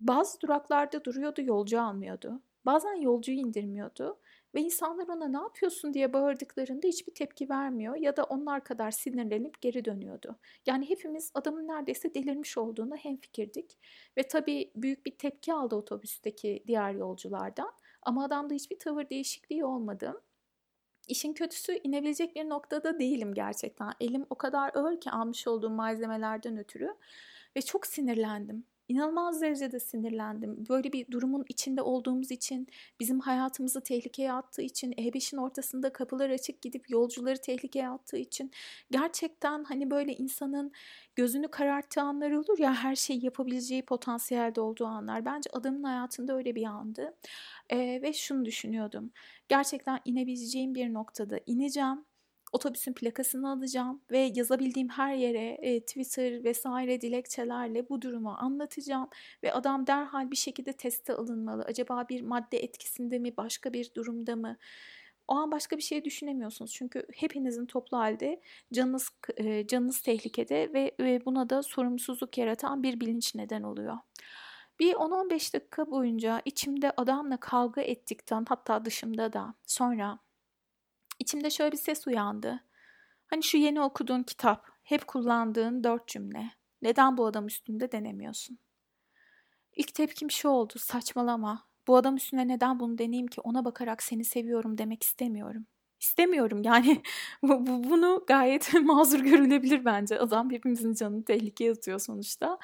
Bazı 0.00 0.40
duraklarda 0.40 1.04
duruyordu, 1.04 1.42
yolcu 1.42 1.80
almıyordu. 1.80 2.40
Bazen 2.66 2.94
yolcuyu 2.94 3.38
indirmiyordu 3.38 4.18
ve 4.58 4.62
insanlar 4.62 5.08
ona 5.08 5.28
ne 5.28 5.36
yapıyorsun 5.36 5.94
diye 5.94 6.12
bağırdıklarında 6.12 6.86
hiçbir 6.86 7.14
tepki 7.14 7.48
vermiyor 7.48 7.96
ya 7.96 8.16
da 8.16 8.24
onlar 8.24 8.64
kadar 8.64 8.90
sinirlenip 8.90 9.60
geri 9.60 9.84
dönüyordu. 9.84 10.36
Yani 10.66 10.90
hepimiz 10.90 11.30
adamın 11.34 11.68
neredeyse 11.68 12.14
delirmiş 12.14 12.58
olduğuna 12.58 12.96
hemfikirdik 12.96 13.78
ve 14.16 14.22
tabii 14.22 14.72
büyük 14.76 15.06
bir 15.06 15.18
tepki 15.18 15.52
aldı 15.52 15.76
otobüsteki 15.76 16.64
diğer 16.66 16.92
yolculardan 16.92 17.72
ama 18.02 18.24
adamda 18.24 18.54
hiçbir 18.54 18.78
tavır 18.78 19.10
değişikliği 19.10 19.64
olmadı. 19.64 20.22
İşin 21.08 21.32
kötüsü 21.32 21.80
inebilecek 21.84 22.36
bir 22.36 22.48
noktada 22.48 22.98
değilim 22.98 23.34
gerçekten. 23.34 23.92
Elim 24.00 24.26
o 24.30 24.34
kadar 24.34 24.74
ağır 24.74 25.00
ki 25.00 25.10
almış 25.10 25.46
olduğum 25.46 25.70
malzemelerden 25.70 26.58
ötürü 26.58 26.94
ve 27.56 27.62
çok 27.62 27.86
sinirlendim 27.86 28.64
inanılmaz 28.88 29.42
derecede 29.42 29.80
sinirlendim. 29.80 30.64
Böyle 30.68 30.92
bir 30.92 31.10
durumun 31.10 31.44
içinde 31.48 31.82
olduğumuz 31.82 32.30
için, 32.30 32.68
bizim 33.00 33.20
hayatımızı 33.20 33.80
tehlikeye 33.80 34.32
attığı 34.32 34.62
için, 34.62 34.92
E5'in 34.92 35.38
ortasında 35.38 35.92
kapılar 35.92 36.30
açık 36.30 36.62
gidip 36.62 36.90
yolcuları 36.90 37.40
tehlikeye 37.40 37.88
attığı 37.88 38.16
için 38.16 38.50
gerçekten 38.90 39.64
hani 39.64 39.90
böyle 39.90 40.12
insanın 40.14 40.72
gözünü 41.16 41.48
kararttığı 41.48 42.00
anlar 42.02 42.30
olur 42.30 42.58
ya 42.58 42.74
her 42.74 42.96
şeyi 42.96 43.24
yapabileceği 43.24 43.82
potansiyelde 43.82 44.60
olduğu 44.60 44.86
anlar. 44.86 45.24
Bence 45.24 45.50
adamın 45.52 45.82
hayatında 45.82 46.36
öyle 46.36 46.54
bir 46.54 46.64
andı. 46.64 47.14
Ee, 47.70 48.00
ve 48.02 48.12
şunu 48.12 48.44
düşünüyordum. 48.44 49.10
Gerçekten 49.48 50.00
inebileceğim 50.04 50.74
bir 50.74 50.94
noktada 50.94 51.40
ineceğim 51.46 52.04
otobüsün 52.52 52.92
plakasını 52.92 53.52
alacağım 53.52 54.02
ve 54.10 54.32
yazabildiğim 54.34 54.88
her 54.88 55.14
yere 55.14 55.58
e, 55.62 55.80
Twitter 55.80 56.44
vesaire 56.44 57.00
dilekçelerle 57.00 57.88
bu 57.88 58.02
durumu 58.02 58.36
anlatacağım 58.38 59.08
ve 59.42 59.52
adam 59.52 59.86
derhal 59.86 60.30
bir 60.30 60.36
şekilde 60.36 60.72
teste 60.72 61.14
alınmalı. 61.14 61.62
Acaba 61.62 62.08
bir 62.08 62.20
madde 62.22 62.58
etkisinde 62.58 63.18
mi, 63.18 63.36
başka 63.36 63.72
bir 63.72 63.94
durumda 63.94 64.36
mı? 64.36 64.56
O 65.28 65.34
an 65.34 65.52
başka 65.52 65.76
bir 65.76 65.82
şey 65.82 66.04
düşünemiyorsunuz. 66.04 66.72
Çünkü 66.72 67.06
hepinizin 67.14 67.66
toplu 67.66 67.98
halde 67.98 68.40
canınız 68.72 69.08
e, 69.36 69.66
canınız 69.66 70.00
tehlikede 70.00 70.72
ve, 70.72 70.92
ve 71.00 71.24
buna 71.24 71.50
da 71.50 71.62
sorumsuzluk 71.62 72.38
yaratan 72.38 72.82
bir 72.82 73.00
bilinç 73.00 73.34
neden 73.34 73.62
oluyor. 73.62 73.96
Bir 74.80 74.92
10-15 74.92 75.54
dakika 75.54 75.90
boyunca 75.90 76.42
içimde 76.44 76.92
adamla 76.96 77.36
kavga 77.36 77.80
ettikten 77.80 78.44
hatta 78.48 78.84
dışımda 78.84 79.32
da 79.32 79.54
sonra 79.66 80.18
İçimde 81.18 81.50
şöyle 81.50 81.72
bir 81.72 81.76
ses 81.76 82.06
uyandı. 82.06 82.64
Hani 83.26 83.42
şu 83.42 83.56
yeni 83.56 83.80
okuduğun 83.80 84.22
kitap, 84.22 84.66
hep 84.82 85.06
kullandığın 85.06 85.84
dört 85.84 86.08
cümle. 86.08 86.50
Neden 86.82 87.16
bu 87.16 87.26
adam 87.26 87.46
üstünde 87.46 87.92
denemiyorsun? 87.92 88.58
İlk 89.76 89.94
tepkim 89.94 90.30
şu 90.30 90.48
oldu, 90.48 90.74
saçmalama. 90.76 91.68
Bu 91.86 91.96
adam 91.96 92.16
üstüne 92.16 92.48
neden 92.48 92.80
bunu 92.80 92.98
deneyeyim 92.98 93.26
ki 93.26 93.40
ona 93.40 93.64
bakarak 93.64 94.02
seni 94.02 94.24
seviyorum 94.24 94.78
demek 94.78 95.02
istemiyorum. 95.02 95.66
İstemiyorum 96.00 96.62
yani 96.62 97.02
bu, 97.42 97.66
bu, 97.66 97.84
bunu 97.90 98.24
gayet 98.26 98.74
mazur 98.82 99.20
görülebilir 99.20 99.84
bence. 99.84 100.18
Adam 100.18 100.50
hepimizin 100.50 100.94
canını 100.94 101.24
tehlikeye 101.24 101.72
atıyor 101.72 101.98
sonuçta. 101.98 102.58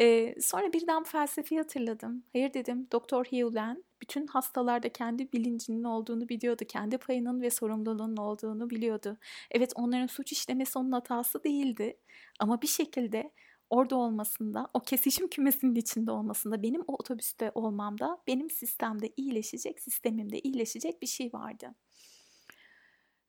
Ee, 0.00 0.34
sonra 0.40 0.72
birden 0.72 1.04
felsefeyi 1.04 1.60
hatırladım. 1.60 2.24
Hayır 2.32 2.54
dedim 2.54 2.88
Doktor 2.92 3.24
Hewlen 3.24 3.84
bütün 4.02 4.26
hastalarda 4.26 4.88
kendi 4.88 5.32
bilincinin 5.32 5.84
olduğunu 5.84 6.28
biliyordu. 6.28 6.64
Kendi 6.68 6.98
payının 6.98 7.40
ve 7.42 7.50
sorumluluğunun 7.50 8.16
olduğunu 8.16 8.70
biliyordu. 8.70 9.16
Evet 9.50 9.72
onların 9.76 10.06
suç 10.06 10.32
işlemesi 10.32 10.78
onun 10.78 10.92
hatası 10.92 11.44
değildi. 11.44 11.96
Ama 12.40 12.62
bir 12.62 12.66
şekilde 12.66 13.32
orada 13.70 13.96
olmasında, 13.96 14.70
o 14.74 14.80
kesişim 14.80 15.28
kümesinin 15.28 15.74
içinde 15.74 16.10
olmasında, 16.10 16.62
benim 16.62 16.80
o 16.86 16.94
otobüste 16.94 17.52
olmamda, 17.54 18.18
benim 18.26 18.50
sistemde 18.50 19.12
iyileşecek, 19.16 19.80
sistemimde 19.80 20.40
iyileşecek 20.40 21.02
bir 21.02 21.06
şey 21.06 21.30
vardı. 21.32 21.74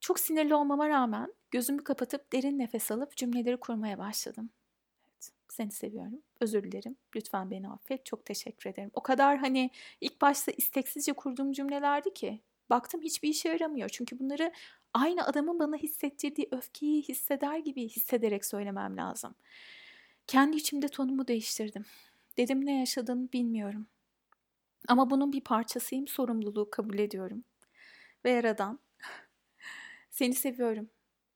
Çok 0.06 0.20
sinirli 0.20 0.56
olmama 0.56 0.90
rağmen 0.90 1.34
gözümü 1.52 1.84
kapatıp 1.84 2.34
derin 2.34 2.60
nefes 2.60 2.92
alıp 2.92 3.18
cümleleri 3.18 3.58
kurmaya 3.58 3.98
başladım. 3.98 4.50
Evet, 5.04 5.32
seni 5.50 5.72
seviyorum. 5.72 6.22
Özür 6.40 6.64
dilerim. 6.64 6.96
Lütfen 7.16 7.52
beni 7.52 7.70
affet. 7.70 8.06
Çok 8.06 8.26
teşekkür 8.26 8.70
ederim. 8.70 8.92
O 8.94 9.04
kadar 9.04 9.38
hani 9.38 9.70
ilk 10.02 10.22
başta 10.22 10.52
isteksizce 10.58 11.14
kurduğum 11.14 11.52
cümlelerdi 11.52 12.14
ki 12.14 12.42
baktım 12.70 13.02
hiçbir 13.02 13.30
işe 13.30 13.50
yaramıyor. 13.50 13.90
Çünkü 13.90 14.20
bunları 14.20 14.52
aynı 14.94 15.26
adamın 15.26 15.60
bana 15.60 15.76
hissettirdiği 15.76 16.48
öfkeyi 16.52 17.02
hisseder 17.02 17.58
gibi 17.58 17.90
hissederek 17.90 18.46
söylemem 18.46 18.98
lazım. 18.98 19.36
Kendi 20.28 20.58
içimde 20.58 20.88
tonumu 20.88 21.28
değiştirdim. 21.28 21.86
Dedim 22.38 22.66
ne 22.66 22.80
yaşadığını 22.80 23.32
bilmiyorum. 23.32 23.88
Ama 24.88 25.10
bunun 25.10 25.34
bir 25.34 25.42
parçasıyım, 25.42 26.08
sorumluluğu 26.08 26.70
kabul 26.70 27.00
ediyorum. 27.00 27.44
Ve 28.26 28.30
Yaradan 28.32 28.80
seni 30.16 30.34
seviyorum. 30.34 30.90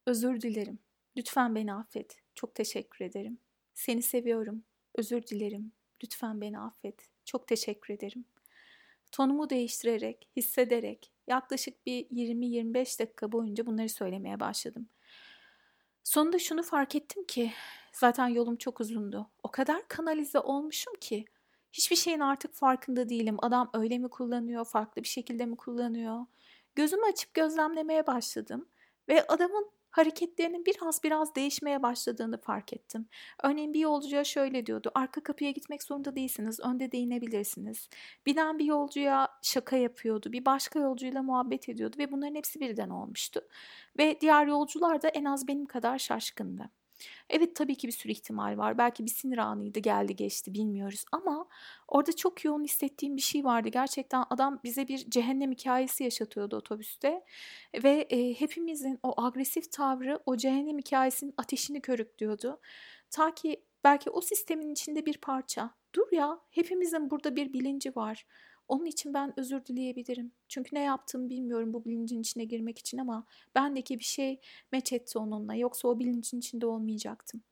Özür 0.05 0.41
dilerim. 0.41 0.79
Lütfen 1.17 1.55
beni 1.55 1.73
affet. 1.73 2.17
Çok 2.35 2.55
teşekkür 2.55 3.05
ederim. 3.05 3.39
Seni 3.73 4.01
seviyorum. 4.01 4.63
Özür 4.95 5.27
dilerim. 5.27 5.71
Lütfen 6.03 6.41
beni 6.41 6.59
affet. 6.59 7.09
Çok 7.25 7.47
teşekkür 7.47 7.93
ederim. 7.93 8.25
Tonumu 9.11 9.49
değiştirerek, 9.49 10.29
hissederek 10.35 11.11
yaklaşık 11.27 11.85
bir 11.85 12.05
20-25 12.05 12.99
dakika 12.99 13.31
boyunca 13.31 13.65
bunları 13.65 13.89
söylemeye 13.89 14.39
başladım. 14.39 14.89
Sonunda 16.03 16.39
şunu 16.39 16.63
fark 16.63 16.95
ettim 16.95 17.23
ki 17.25 17.51
zaten 17.93 18.27
yolum 18.27 18.55
çok 18.55 18.79
uzundu. 18.79 19.29
O 19.43 19.51
kadar 19.51 19.87
kanalize 19.87 20.39
olmuşum 20.39 20.93
ki 21.01 21.25
hiçbir 21.73 21.95
şeyin 21.95 22.19
artık 22.19 22.53
farkında 22.53 23.09
değilim. 23.09 23.37
Adam 23.39 23.69
öyle 23.73 23.97
mi 23.97 24.09
kullanıyor, 24.09 24.65
farklı 24.65 25.03
bir 25.03 25.07
şekilde 25.07 25.45
mi 25.45 25.57
kullanıyor? 25.57 26.25
Gözümü 26.75 27.05
açıp 27.05 27.33
gözlemlemeye 27.33 28.07
başladım 28.07 28.69
ve 29.09 29.27
adamın 29.27 29.71
hareketlerinin 29.91 30.65
biraz 30.65 31.03
biraz 31.03 31.35
değişmeye 31.35 31.83
başladığını 31.83 32.41
fark 32.41 32.73
ettim. 32.73 33.09
Örneğin 33.43 33.73
bir 33.73 33.79
yolcuya 33.79 34.23
şöyle 34.23 34.65
diyordu. 34.65 34.91
Arka 34.95 35.23
kapıya 35.23 35.51
gitmek 35.51 35.83
zorunda 35.83 36.15
değilsiniz. 36.15 36.59
Önde 36.59 36.91
de 36.91 36.97
inebilirsiniz. 36.97 37.89
Binen 38.25 38.59
bir 38.59 38.65
yolcuya 38.65 39.27
şaka 39.41 39.77
yapıyordu. 39.77 40.31
Bir 40.31 40.45
başka 40.45 40.79
yolcuyla 40.79 41.23
muhabbet 41.23 41.69
ediyordu 41.69 41.95
ve 41.99 42.11
bunların 42.11 42.35
hepsi 42.35 42.59
birden 42.59 42.89
olmuştu. 42.89 43.41
Ve 43.97 44.21
diğer 44.21 44.47
yolcular 44.47 45.01
da 45.01 45.07
en 45.07 45.25
az 45.25 45.47
benim 45.47 45.65
kadar 45.65 45.99
şaşkındı. 45.99 46.69
Evet 47.29 47.55
tabii 47.55 47.75
ki 47.75 47.87
bir 47.87 47.93
sürü 47.93 48.11
ihtimal 48.11 48.57
var. 48.57 48.77
Belki 48.77 49.05
bir 49.05 49.09
sinir 49.11 49.37
anıydı 49.37 49.79
geldi 49.79 50.15
geçti 50.15 50.53
bilmiyoruz 50.53 51.05
ama 51.11 51.47
orada 51.87 52.15
çok 52.15 52.45
yoğun 52.45 52.63
hissettiğim 52.63 53.17
bir 53.17 53.21
şey 53.21 53.43
vardı. 53.43 53.69
Gerçekten 53.69 54.23
adam 54.29 54.59
bize 54.63 54.87
bir 54.87 55.09
cehennem 55.09 55.51
hikayesi 55.51 56.03
yaşatıyordu 56.03 56.55
otobüste 56.55 57.23
ve 57.83 58.07
e, 58.09 58.33
hepimizin 58.33 58.99
o 59.03 59.23
agresif 59.23 59.71
tavrı 59.71 60.19
o 60.25 60.37
cehennem 60.37 60.77
hikayesinin 60.77 61.33
ateşini 61.37 61.81
körüklüyordu. 61.81 62.59
Ta 63.09 63.35
ki 63.35 63.63
belki 63.83 64.09
o 64.09 64.21
sistemin 64.21 64.69
içinde 64.69 65.05
bir 65.05 65.17
parça. 65.17 65.71
Dur 65.95 66.07
ya 66.11 66.39
hepimizin 66.51 67.11
burada 67.11 67.35
bir 67.35 67.53
bilinci 67.53 67.95
var. 67.95 68.25
Onun 68.69 68.85
için 68.85 69.13
ben 69.13 69.39
özür 69.39 69.65
dileyebilirim. 69.65 70.31
Çünkü 70.47 70.75
ne 70.75 70.83
yaptığımı 70.83 71.29
bilmiyorum 71.29 71.73
bu 71.73 71.85
bilincin 71.85 72.21
içine 72.21 72.43
girmek 72.43 72.79
için 72.79 72.97
ama 72.97 73.25
bendeki 73.55 73.99
bir 73.99 74.03
şey 74.03 74.39
meç 74.71 74.93
etti 74.93 75.19
onunla. 75.19 75.55
Yoksa 75.55 75.87
o 75.87 75.99
bilincin 75.99 76.39
içinde 76.39 76.65
olmayacaktım. 76.65 77.43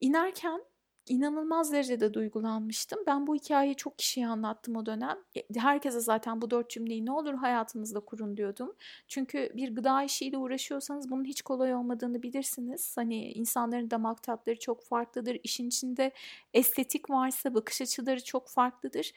İnerken 0.00 0.62
inanılmaz 1.08 1.72
derecede 1.72 2.14
duygulanmıştım. 2.14 2.98
Ben 3.06 3.26
bu 3.26 3.34
hikayeyi 3.34 3.76
çok 3.76 3.98
kişiye 3.98 4.28
anlattım 4.28 4.76
o 4.76 4.86
dönem. 4.86 5.18
E, 5.36 5.60
herkese 5.60 6.00
zaten 6.00 6.42
bu 6.42 6.50
dört 6.50 6.70
cümleyi 6.70 7.06
ne 7.06 7.12
olur 7.12 7.34
hayatınızda 7.34 8.00
kurun 8.00 8.36
diyordum. 8.36 8.72
Çünkü 9.08 9.52
bir 9.54 9.74
gıda 9.74 10.02
işiyle 10.02 10.38
uğraşıyorsanız 10.38 11.10
bunun 11.10 11.24
hiç 11.24 11.42
kolay 11.42 11.74
olmadığını 11.74 12.22
bilirsiniz. 12.22 12.96
Hani 12.96 13.32
insanların 13.32 13.90
damak 13.90 14.22
tatları 14.22 14.58
çok 14.58 14.84
farklıdır. 14.84 15.38
İşin 15.44 15.68
içinde 15.68 16.12
estetik 16.54 17.10
varsa 17.10 17.54
bakış 17.54 17.82
açıları 17.82 18.24
çok 18.24 18.48
farklıdır. 18.48 19.12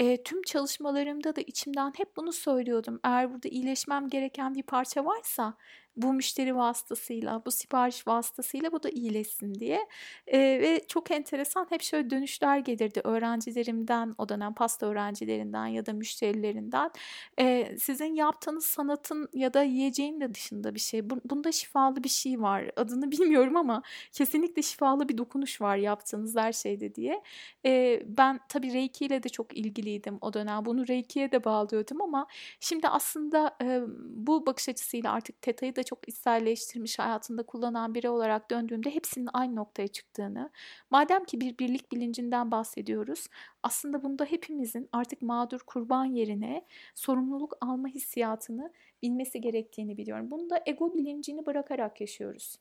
E, 0.00 0.22
tüm 0.22 0.42
çalışmalarımda 0.42 1.36
da 1.36 1.40
içimden 1.40 1.92
hep 1.96 2.16
bunu 2.16 2.32
söylüyordum. 2.32 3.00
Eğer 3.04 3.32
burada 3.32 3.48
iyileşmem 3.48 4.08
gereken 4.08 4.54
bir 4.54 4.62
parça 4.62 5.04
varsa 5.04 5.54
bu 5.96 6.12
müşteri 6.12 6.56
vasıtasıyla, 6.56 7.42
bu 7.46 7.50
sipariş 7.50 8.06
vasıtasıyla 8.06 8.72
bu 8.72 8.82
da 8.82 8.88
iyileşsin 8.88 9.54
diye. 9.54 9.88
E, 10.26 10.38
ve 10.38 10.84
çok 10.88 11.10
enteresan 11.10 11.66
hep 11.70 11.82
şöyle 11.82 12.10
dönüşler 12.10 12.58
gelirdi 12.58 13.00
öğrencilerimden, 13.04 14.14
o 14.18 14.28
dönem 14.28 14.54
pasta 14.54 14.86
öğrencilerinden 14.86 15.66
ya 15.66 15.86
da 15.86 15.92
müşterilerinden. 15.92 16.90
E, 17.38 17.76
sizin 17.78 18.14
yaptığınız 18.14 18.64
sanatın 18.66 19.28
ya 19.32 19.54
da 19.54 19.62
yiyeceğin 19.62 20.20
de 20.20 20.34
dışında 20.34 20.74
bir 20.74 20.80
şey. 20.80 21.10
Bunda 21.10 21.52
şifalı 21.52 22.04
bir 22.04 22.08
şey 22.08 22.42
var. 22.42 22.70
Adını 22.76 23.10
bilmiyorum 23.10 23.56
ama 23.56 23.82
kesinlikle 24.12 24.62
şifalı 24.62 25.08
bir 25.08 25.18
dokunuş 25.18 25.60
var 25.60 25.76
yaptığınız 25.76 26.36
her 26.36 26.52
şeyde 26.52 26.94
diye. 26.94 27.22
E, 27.66 28.02
ben 28.06 28.40
tabii 28.48 28.72
Reiki 28.72 29.04
ile 29.04 29.22
de 29.22 29.28
çok 29.28 29.56
ilgiliydim 29.56 30.18
o 30.20 30.32
dönem. 30.32 30.64
Bunu 30.64 30.88
Reiki'ye 30.88 31.32
de 31.32 31.44
bağlıyordum 31.44 32.02
ama 32.02 32.26
şimdi 32.60 32.88
aslında 32.88 33.56
e, 33.62 33.80
bu 33.98 34.46
bakış 34.46 34.68
açısıyla 34.68 35.12
artık 35.12 35.42
Teta'yı 35.42 35.76
da 35.76 35.81
da 35.82 35.86
çok 35.86 36.08
içselleştirmiş 36.08 36.98
hayatında 36.98 37.42
kullanan 37.42 37.94
biri 37.94 38.08
olarak 38.08 38.50
döndüğümde 38.50 38.90
hepsinin 38.90 39.28
aynı 39.32 39.56
noktaya 39.56 39.88
çıktığını, 39.88 40.50
madem 40.90 41.24
ki 41.24 41.40
bir 41.40 41.58
birlik 41.58 41.92
bilincinden 41.92 42.50
bahsediyoruz, 42.50 43.26
aslında 43.62 44.02
bunda 44.02 44.24
hepimizin 44.24 44.88
artık 44.92 45.22
mağdur 45.22 45.60
kurban 45.66 46.04
yerine 46.04 46.66
sorumluluk 46.94 47.56
alma 47.60 47.88
hissiyatını 47.88 48.72
bilmesi 49.02 49.40
gerektiğini 49.40 49.96
biliyorum. 49.96 50.30
Bunu 50.30 50.50
da 50.50 50.62
ego 50.66 50.94
bilincini 50.94 51.46
bırakarak 51.46 52.00
yaşıyoruz. 52.00 52.56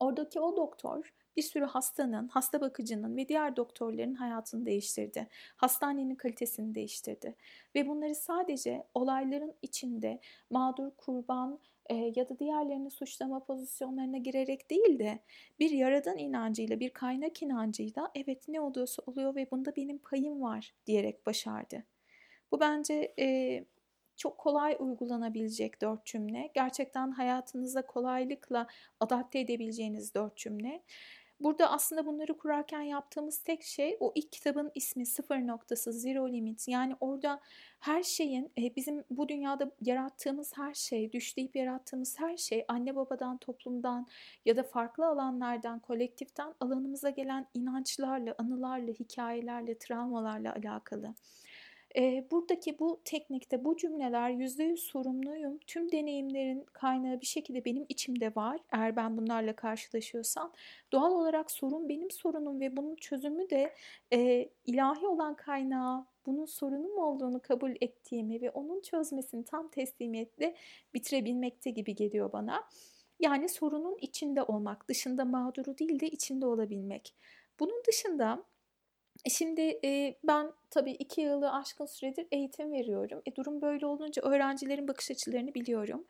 Oradaki 0.00 0.40
o 0.40 0.56
doktor 0.56 1.12
bir 1.36 1.42
sürü 1.42 1.64
hastanın, 1.64 2.28
hasta 2.28 2.60
bakıcının 2.60 3.16
ve 3.16 3.28
diğer 3.28 3.56
doktorların 3.56 4.14
hayatını 4.14 4.66
değiştirdi. 4.66 5.28
Hastanenin 5.56 6.14
kalitesini 6.14 6.74
değiştirdi. 6.74 7.36
Ve 7.74 7.88
bunları 7.88 8.14
sadece 8.14 8.86
olayların 8.94 9.54
içinde 9.62 10.20
mağdur, 10.50 10.90
kurban, 10.96 11.58
e, 11.90 12.12
ya 12.16 12.28
da 12.28 12.38
diğerlerini 12.38 12.90
suçlama 12.90 13.44
pozisyonlarına 13.44 14.18
girerek 14.18 14.70
değil 14.70 14.98
de 14.98 15.18
bir 15.60 15.70
yaradan 15.70 16.18
inancıyla, 16.18 16.80
bir 16.80 16.90
kaynak 16.90 17.42
inancıyla 17.42 18.10
evet 18.14 18.48
ne 18.48 18.60
oluyorsa 18.60 19.02
oluyor 19.06 19.34
ve 19.34 19.50
bunda 19.50 19.76
benim 19.76 19.98
payım 19.98 20.42
var 20.42 20.74
diyerek 20.86 21.26
başardı. 21.26 21.84
Bu 22.52 22.60
bence 22.60 23.14
e, 23.18 23.64
çok 24.16 24.38
kolay 24.38 24.76
uygulanabilecek 24.78 25.82
dört 25.82 26.06
cümle. 26.06 26.50
Gerçekten 26.54 27.10
hayatınıza 27.10 27.86
kolaylıkla 27.86 28.66
adapte 29.00 29.38
edebileceğiniz 29.38 30.14
dört 30.14 30.36
cümle. 30.36 30.82
Burada 31.40 31.70
aslında 31.70 32.06
bunları 32.06 32.36
kurarken 32.38 32.80
yaptığımız 32.80 33.38
tek 33.38 33.62
şey 33.62 33.96
o 34.00 34.12
ilk 34.14 34.32
kitabın 34.32 34.70
ismi 34.74 35.06
sıfır 35.06 35.36
noktası 35.36 35.92
zero 35.92 36.28
limit. 36.28 36.68
Yani 36.68 36.96
orada 37.00 37.40
her 37.80 38.02
şeyin 38.02 38.52
e, 38.58 38.76
bizim 38.76 39.04
bu 39.10 39.28
dünyada 39.28 39.70
yarattığımız 39.80 40.52
her 40.56 40.74
şey, 40.74 41.12
düşleyip 41.12 41.56
yarattığımız 41.56 42.20
her 42.20 42.36
şey 42.36 42.64
anne 42.68 42.96
babadan, 42.96 43.38
toplumdan 43.38 44.06
ya 44.44 44.56
da 44.56 44.62
farklı 44.62 45.06
alanlardan, 45.06 45.78
kolektiften 45.78 46.54
alanımıza 46.60 47.10
gelen 47.10 47.46
inançlarla, 47.54 48.34
anılarla, 48.38 48.92
hikayelerle, 48.92 49.78
travmalarla 49.78 50.54
alakalı. 50.54 51.14
E, 51.96 52.24
buradaki 52.30 52.78
bu 52.78 53.00
teknikte 53.04 53.64
bu 53.64 53.76
cümleler 53.76 54.30
yüzde 54.30 54.64
yüz 54.64 54.80
sorumluyum. 54.80 55.58
Tüm 55.66 55.92
deneyimlerin 55.92 56.66
kaynağı 56.72 57.20
bir 57.20 57.26
şekilde 57.26 57.64
benim 57.64 57.86
içimde 57.88 58.34
var. 58.34 58.60
Eğer 58.72 58.96
ben 58.96 59.16
bunlarla 59.16 59.52
karşılaşıyorsam 59.56 60.52
doğal 60.92 61.12
olarak 61.12 61.50
sorun 61.50 61.88
benim 61.88 62.10
sorunum 62.10 62.60
ve 62.60 62.76
bunun 62.76 62.94
çözümü 62.94 63.50
de 63.50 63.74
e, 64.12 64.48
ilahi 64.66 65.06
olan 65.06 65.34
kaynağı 65.34 66.06
bunun 66.26 66.44
sorunum 66.44 66.98
olduğunu 66.98 67.40
kabul 67.42 67.72
ettiğimi 67.80 68.40
ve 68.40 68.50
onun 68.50 68.80
çözmesini 68.80 69.44
tam 69.44 69.68
teslimiyetle 69.68 70.54
bitirebilmekte 70.94 71.70
gibi 71.70 71.94
geliyor 71.94 72.32
bana. 72.32 72.64
Yani 73.20 73.48
sorunun 73.48 73.96
içinde 74.00 74.42
olmak, 74.42 74.88
dışında 74.88 75.24
mağduru 75.24 75.78
değil 75.78 76.00
de 76.00 76.08
içinde 76.08 76.46
olabilmek. 76.46 77.14
Bunun 77.60 77.82
dışında 77.88 78.44
Şimdi 79.28 79.80
e, 79.84 80.18
ben 80.24 80.52
tabii 80.70 80.92
iki 80.92 81.20
yılı 81.20 81.52
aşkın 81.52 81.86
süredir 81.86 82.26
eğitim 82.32 82.72
veriyorum. 82.72 83.22
E, 83.26 83.36
durum 83.36 83.62
böyle 83.62 83.86
olunca 83.86 84.22
öğrencilerin 84.22 84.88
bakış 84.88 85.10
açılarını 85.10 85.54
biliyorum. 85.54 86.04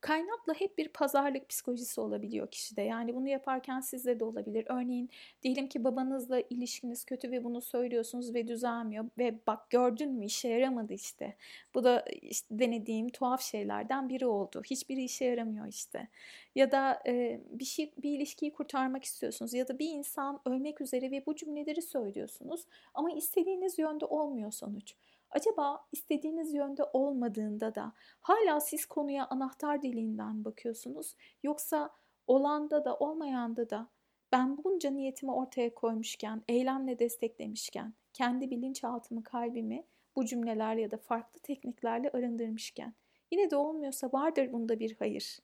Kaynakla 0.00 0.54
hep 0.54 0.78
bir 0.78 0.88
pazarlık 0.88 1.48
psikolojisi 1.48 2.00
olabiliyor 2.00 2.50
kişide. 2.50 2.82
Yani 2.82 3.14
bunu 3.14 3.28
yaparken 3.28 3.80
sizde 3.80 4.20
de 4.20 4.24
olabilir. 4.24 4.64
Örneğin 4.68 5.10
diyelim 5.42 5.68
ki 5.68 5.84
babanızla 5.84 6.40
ilişkiniz 6.40 7.04
kötü 7.04 7.30
ve 7.30 7.44
bunu 7.44 7.60
söylüyorsunuz 7.60 8.34
ve 8.34 8.48
düzelmiyor. 8.48 9.04
Ve 9.18 9.34
bak 9.46 9.70
gördün 9.70 10.12
mü 10.12 10.24
işe 10.24 10.48
yaramadı 10.48 10.92
işte. 10.92 11.36
Bu 11.74 11.84
da 11.84 12.04
işte 12.22 12.58
denediğim 12.58 13.08
tuhaf 13.08 13.42
şeylerden 13.42 14.08
biri 14.08 14.26
oldu. 14.26 14.62
Hiçbiri 14.70 15.04
işe 15.04 15.24
yaramıyor 15.24 15.66
işte. 15.66 16.08
Ya 16.54 16.72
da 16.72 17.02
e, 17.06 17.40
bir 17.50 17.64
şey 17.64 17.92
bir 17.98 18.16
ilişkiyi 18.16 18.52
kurtarmak 18.52 19.04
istiyorsunuz 19.04 19.54
ya 19.54 19.68
da 19.68 19.78
bir 19.78 19.88
insan 19.88 20.40
ölmek 20.46 20.80
üzere 20.80 21.10
ve 21.10 21.26
bu 21.26 21.36
cümleleri 21.36 21.82
söylüyorsunuz 21.82 22.64
ama 22.94 23.12
istediğiniz 23.12 23.78
yönde 23.78 24.05
olmuyor 24.06 24.52
sonuç. 24.52 24.94
Acaba 25.30 25.86
istediğiniz 25.92 26.54
yönde 26.54 26.84
olmadığında 26.92 27.74
da 27.74 27.92
hala 28.20 28.60
siz 28.60 28.86
konuya 28.86 29.26
anahtar 29.30 29.82
dilinden 29.82 30.44
bakıyorsunuz 30.44 31.16
yoksa 31.42 31.90
olanda 32.26 32.84
da 32.84 32.96
olmayanda 32.96 33.70
da 33.70 33.88
ben 34.32 34.64
bunca 34.64 34.90
niyetimi 34.90 35.32
ortaya 35.32 35.74
koymuşken, 35.74 36.42
eylemle 36.48 36.98
desteklemişken, 36.98 37.94
kendi 38.12 38.50
bilinçaltımı, 38.50 39.22
kalbimi 39.22 39.86
bu 40.16 40.24
cümlelerle 40.24 40.80
ya 40.80 40.90
da 40.90 40.96
farklı 40.96 41.40
tekniklerle 41.40 42.10
arındırmışken 42.10 42.94
yine 43.30 43.50
de 43.50 43.56
olmuyorsa 43.56 44.12
vardır 44.12 44.52
bunda 44.52 44.80
bir 44.80 44.96
hayır. 44.98 45.38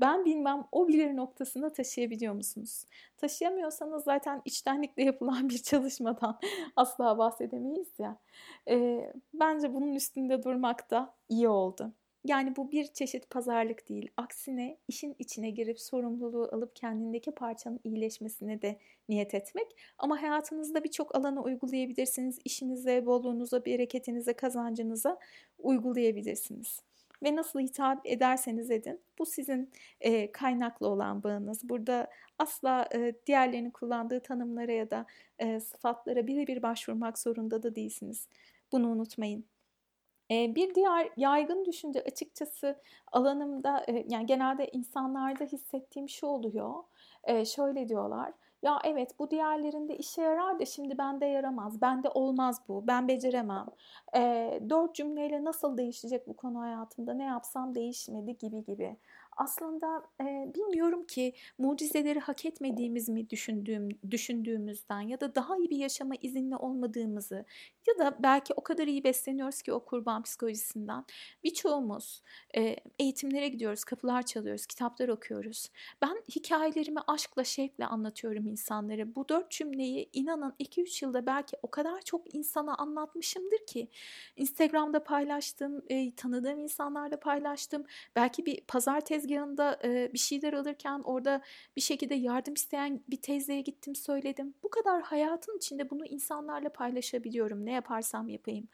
Ben 0.00 0.24
bilmem 0.24 0.64
o 0.72 0.88
bilir 0.88 1.16
noktasında 1.16 1.72
taşıyabiliyor 1.72 2.34
musunuz? 2.34 2.84
Taşıyamıyorsanız 3.16 4.04
zaten 4.04 4.42
içtenlikle 4.44 5.02
yapılan 5.02 5.48
bir 5.48 5.58
çalışmadan 5.58 6.38
asla 6.76 7.18
bahsedemeyiz 7.18 7.88
ya. 7.98 8.18
E, 8.68 9.00
bence 9.34 9.74
bunun 9.74 9.94
üstünde 9.94 10.42
durmak 10.42 10.90
da 10.90 11.14
iyi 11.28 11.48
oldu. 11.48 11.92
Yani 12.24 12.56
bu 12.56 12.70
bir 12.70 12.86
çeşit 12.86 13.30
pazarlık 13.30 13.88
değil. 13.88 14.10
Aksine 14.16 14.78
işin 14.88 15.16
içine 15.18 15.50
girip 15.50 15.80
sorumluluğu 15.80 16.48
alıp 16.52 16.76
kendindeki 16.76 17.30
parçanın 17.30 17.80
iyileşmesine 17.84 18.62
de 18.62 18.78
niyet 19.08 19.34
etmek. 19.34 19.66
Ama 19.98 20.22
hayatınızda 20.22 20.84
birçok 20.84 21.14
alana 21.14 21.42
uygulayabilirsiniz. 21.42 22.38
İşinize, 22.44 23.06
bolluğunuza, 23.06 23.64
bereketinize, 23.64 24.32
kazancınıza 24.32 25.18
uygulayabilirsiniz 25.58 26.87
ve 27.22 27.36
nasıl 27.36 27.60
hitap 27.60 28.06
ederseniz 28.06 28.70
edin. 28.70 29.00
Bu 29.18 29.26
sizin 29.26 29.70
e, 30.00 30.32
kaynaklı 30.32 30.88
olan 30.88 31.22
bağınız. 31.22 31.68
Burada 31.68 32.10
asla 32.38 32.88
e, 32.94 33.14
diğerlerinin 33.26 33.70
kullandığı 33.70 34.20
tanımlara 34.20 34.72
ya 34.72 34.90
da 34.90 35.06
e, 35.38 35.60
sıfatlara 35.60 36.26
birebir 36.26 36.62
başvurmak 36.62 37.18
zorunda 37.18 37.62
da 37.62 37.74
değilsiniz. 37.74 38.28
Bunu 38.72 38.88
unutmayın. 38.88 39.44
Bir 40.30 40.74
diğer 40.74 41.10
yaygın 41.16 41.64
düşünce 41.64 42.02
açıkçası 42.04 42.80
alanımda 43.12 43.86
yani 44.08 44.26
genelde 44.26 44.68
insanlarda 44.68 45.44
hissettiğim 45.44 46.08
şu 46.08 46.26
oluyor. 46.26 46.74
Şöyle 47.44 47.88
diyorlar 47.88 48.32
ya 48.62 48.78
evet 48.84 49.18
bu 49.18 49.30
diğerlerinde 49.30 49.96
işe 49.96 50.22
yarar 50.22 50.58
da 50.58 50.64
şimdi 50.64 50.98
bende 50.98 51.26
yaramaz. 51.26 51.80
Bende 51.80 52.08
olmaz 52.08 52.60
bu. 52.68 52.86
Ben 52.86 53.08
beceremem. 53.08 53.66
E, 54.16 54.60
dört 54.70 54.94
cümleyle 54.94 55.44
nasıl 55.44 55.76
değişecek 55.78 56.28
bu 56.28 56.36
konu 56.36 56.60
hayatımda? 56.60 57.14
Ne 57.14 57.24
yapsam 57.24 57.74
değişmedi 57.74 58.38
gibi 58.38 58.64
gibi 58.64 58.96
aslında 59.38 60.02
e, 60.20 60.24
bilmiyorum 60.54 61.06
ki 61.06 61.32
mucizeleri 61.58 62.20
hak 62.20 62.44
etmediğimiz 62.44 63.08
mi 63.08 63.30
düşündüğüm 63.30 63.88
düşündüğümüzden 64.10 65.00
ya 65.00 65.20
da 65.20 65.34
daha 65.34 65.56
iyi 65.58 65.70
bir 65.70 65.76
yaşama 65.76 66.14
izinli 66.22 66.56
olmadığımızı 66.56 67.44
ya 67.88 67.98
da 67.98 68.16
belki 68.22 68.54
o 68.54 68.60
kadar 68.60 68.86
iyi 68.86 69.04
besleniyoruz 69.04 69.62
ki 69.62 69.72
o 69.72 69.84
kurban 69.84 70.22
psikolojisinden. 70.22 71.04
Birçoğumuz 71.44 72.22
e, 72.56 72.76
eğitimlere 72.98 73.48
gidiyoruz, 73.48 73.84
kapılar 73.84 74.22
çalıyoruz, 74.22 74.66
kitaplar 74.66 75.08
okuyoruz. 75.08 75.70
Ben 76.02 76.22
hikayelerimi 76.36 77.00
aşkla, 77.06 77.44
şevkle 77.44 77.86
anlatıyorum 77.86 78.38
bilim 78.38 78.46
insanları. 78.46 79.14
Bu 79.14 79.28
dört 79.28 79.50
cümleyi 79.50 80.10
inanın 80.12 80.54
2-3 80.60 81.04
yılda 81.04 81.26
belki 81.26 81.56
o 81.62 81.70
kadar 81.70 82.02
çok 82.02 82.34
insana 82.34 82.74
anlatmışımdır 82.74 83.66
ki. 83.66 83.88
Instagram'da 84.36 85.04
paylaştım, 85.04 85.82
e, 85.88 86.14
tanıdığım 86.14 86.58
insanlarla 86.58 87.20
paylaştım. 87.20 87.84
Belki 88.16 88.46
bir 88.46 88.60
pazar 88.60 89.00
tezgahında 89.28 89.78
e, 89.84 90.12
bir 90.12 90.18
şeyler 90.18 90.52
alırken 90.52 91.00
orada 91.04 91.42
bir 91.76 91.80
şekilde 91.80 92.14
yardım 92.14 92.54
isteyen 92.54 93.02
bir 93.08 93.22
teyzeye 93.22 93.60
gittim 93.60 93.94
söyledim. 93.94 94.54
Bu 94.62 94.70
kadar 94.70 95.02
hayatın 95.02 95.56
içinde 95.56 95.90
bunu 95.90 96.06
insanlarla 96.06 96.68
paylaşabiliyorum 96.68 97.66
ne 97.66 97.72
yaparsam 97.72 98.28
yapayım. 98.28 98.68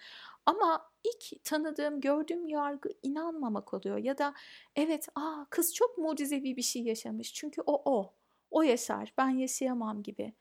Ama 0.47 0.91
ilk 1.05 1.45
tanıdığım, 1.45 2.01
gördüğüm 2.01 2.47
yargı 2.47 2.89
inanmamak 3.03 3.75
oluyor 3.75 3.99
ya 3.99 4.19
da 4.19 4.35
evet 4.77 5.09
aa 5.15 5.47
kız 5.51 5.75
çok 5.75 5.99
mucizevi 5.99 6.57
bir 6.57 6.63
şey 6.63 6.83
yaşamış 6.83 7.35
çünkü 7.35 7.63
o 7.67 7.83
o. 7.85 8.15
O 8.51 8.63
yaşar, 8.63 9.15
ben 9.19 9.29
yaşayamam 9.29 10.03
gibi. 10.03 10.35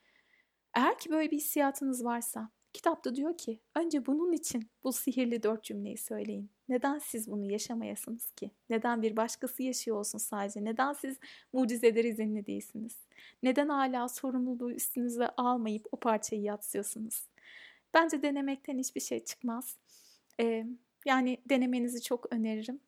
Eğer 0.74 0.98
ki 0.98 1.10
böyle 1.10 1.30
bir 1.30 1.36
hissiyatınız 1.36 2.04
varsa 2.04 2.50
kitapta 2.72 3.14
diyor 3.14 3.36
ki 3.36 3.60
önce 3.74 4.06
bunun 4.06 4.32
için 4.32 4.70
bu 4.84 4.92
sihirli 4.92 5.42
dört 5.42 5.64
cümleyi 5.64 5.98
söyleyin. 5.98 6.53
Neden 6.68 6.98
siz 6.98 7.30
bunu 7.30 7.52
yaşamayasınız 7.52 8.30
ki? 8.30 8.50
Neden 8.70 9.02
bir 9.02 9.16
başkası 9.16 9.62
yaşıyor 9.62 9.96
olsun 9.96 10.18
sadece? 10.18 10.64
Neden 10.64 10.92
siz 10.92 11.16
mucizeler 11.52 12.04
izinli 12.04 12.46
değilsiniz? 12.46 12.96
Neden 13.42 13.68
hala 13.68 14.08
sorumluluğu 14.08 14.72
üstünüze 14.72 15.28
almayıp 15.28 15.86
o 15.92 15.96
parçayı 15.96 16.42
yatsıyorsunuz? 16.42 17.26
Bence 17.94 18.22
denemekten 18.22 18.78
hiçbir 18.78 19.00
şey 19.00 19.24
çıkmaz. 19.24 19.76
Ee, 20.40 20.66
yani 21.06 21.38
denemenizi 21.48 22.02
çok 22.02 22.32
öneririm. 22.32 22.80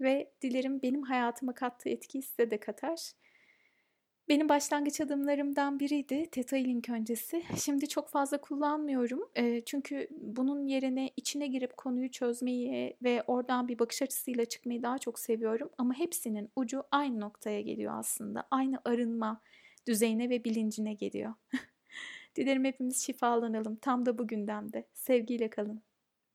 Ve 0.00 0.30
dilerim 0.42 0.82
benim 0.82 1.02
hayatıma 1.02 1.54
kattığı 1.54 1.88
etkiyi 1.88 2.22
size 2.22 2.50
de 2.50 2.60
katar. 2.60 3.12
Benim 4.28 4.48
başlangıç 4.48 5.00
adımlarımdan 5.00 5.80
biriydi 5.80 6.26
Theta 6.30 6.56
Healing 6.56 6.90
öncesi. 6.90 7.42
Şimdi 7.64 7.88
çok 7.88 8.08
fazla 8.08 8.40
kullanmıyorum. 8.40 9.20
Çünkü 9.66 10.08
bunun 10.10 10.66
yerine 10.66 11.10
içine 11.16 11.46
girip 11.46 11.76
konuyu 11.76 12.10
çözmeyi 12.10 12.96
ve 13.02 13.22
oradan 13.26 13.68
bir 13.68 13.78
bakış 13.78 14.02
açısıyla 14.02 14.44
çıkmayı 14.44 14.82
daha 14.82 14.98
çok 14.98 15.18
seviyorum. 15.18 15.70
Ama 15.78 15.94
hepsinin 15.94 16.50
ucu 16.56 16.82
aynı 16.90 17.20
noktaya 17.20 17.60
geliyor 17.60 17.92
aslında. 17.98 18.48
Aynı 18.50 18.78
arınma 18.84 19.40
düzeyine 19.86 20.30
ve 20.30 20.44
bilincine 20.44 20.94
geliyor. 20.94 21.34
Dilerim 22.36 22.64
hepimiz 22.64 23.06
şifalanalım 23.06 23.76
tam 23.76 24.06
da 24.06 24.18
bu 24.18 24.26
gündemde. 24.26 24.88
Sevgiyle 24.94 25.50
kalın. 25.50 25.82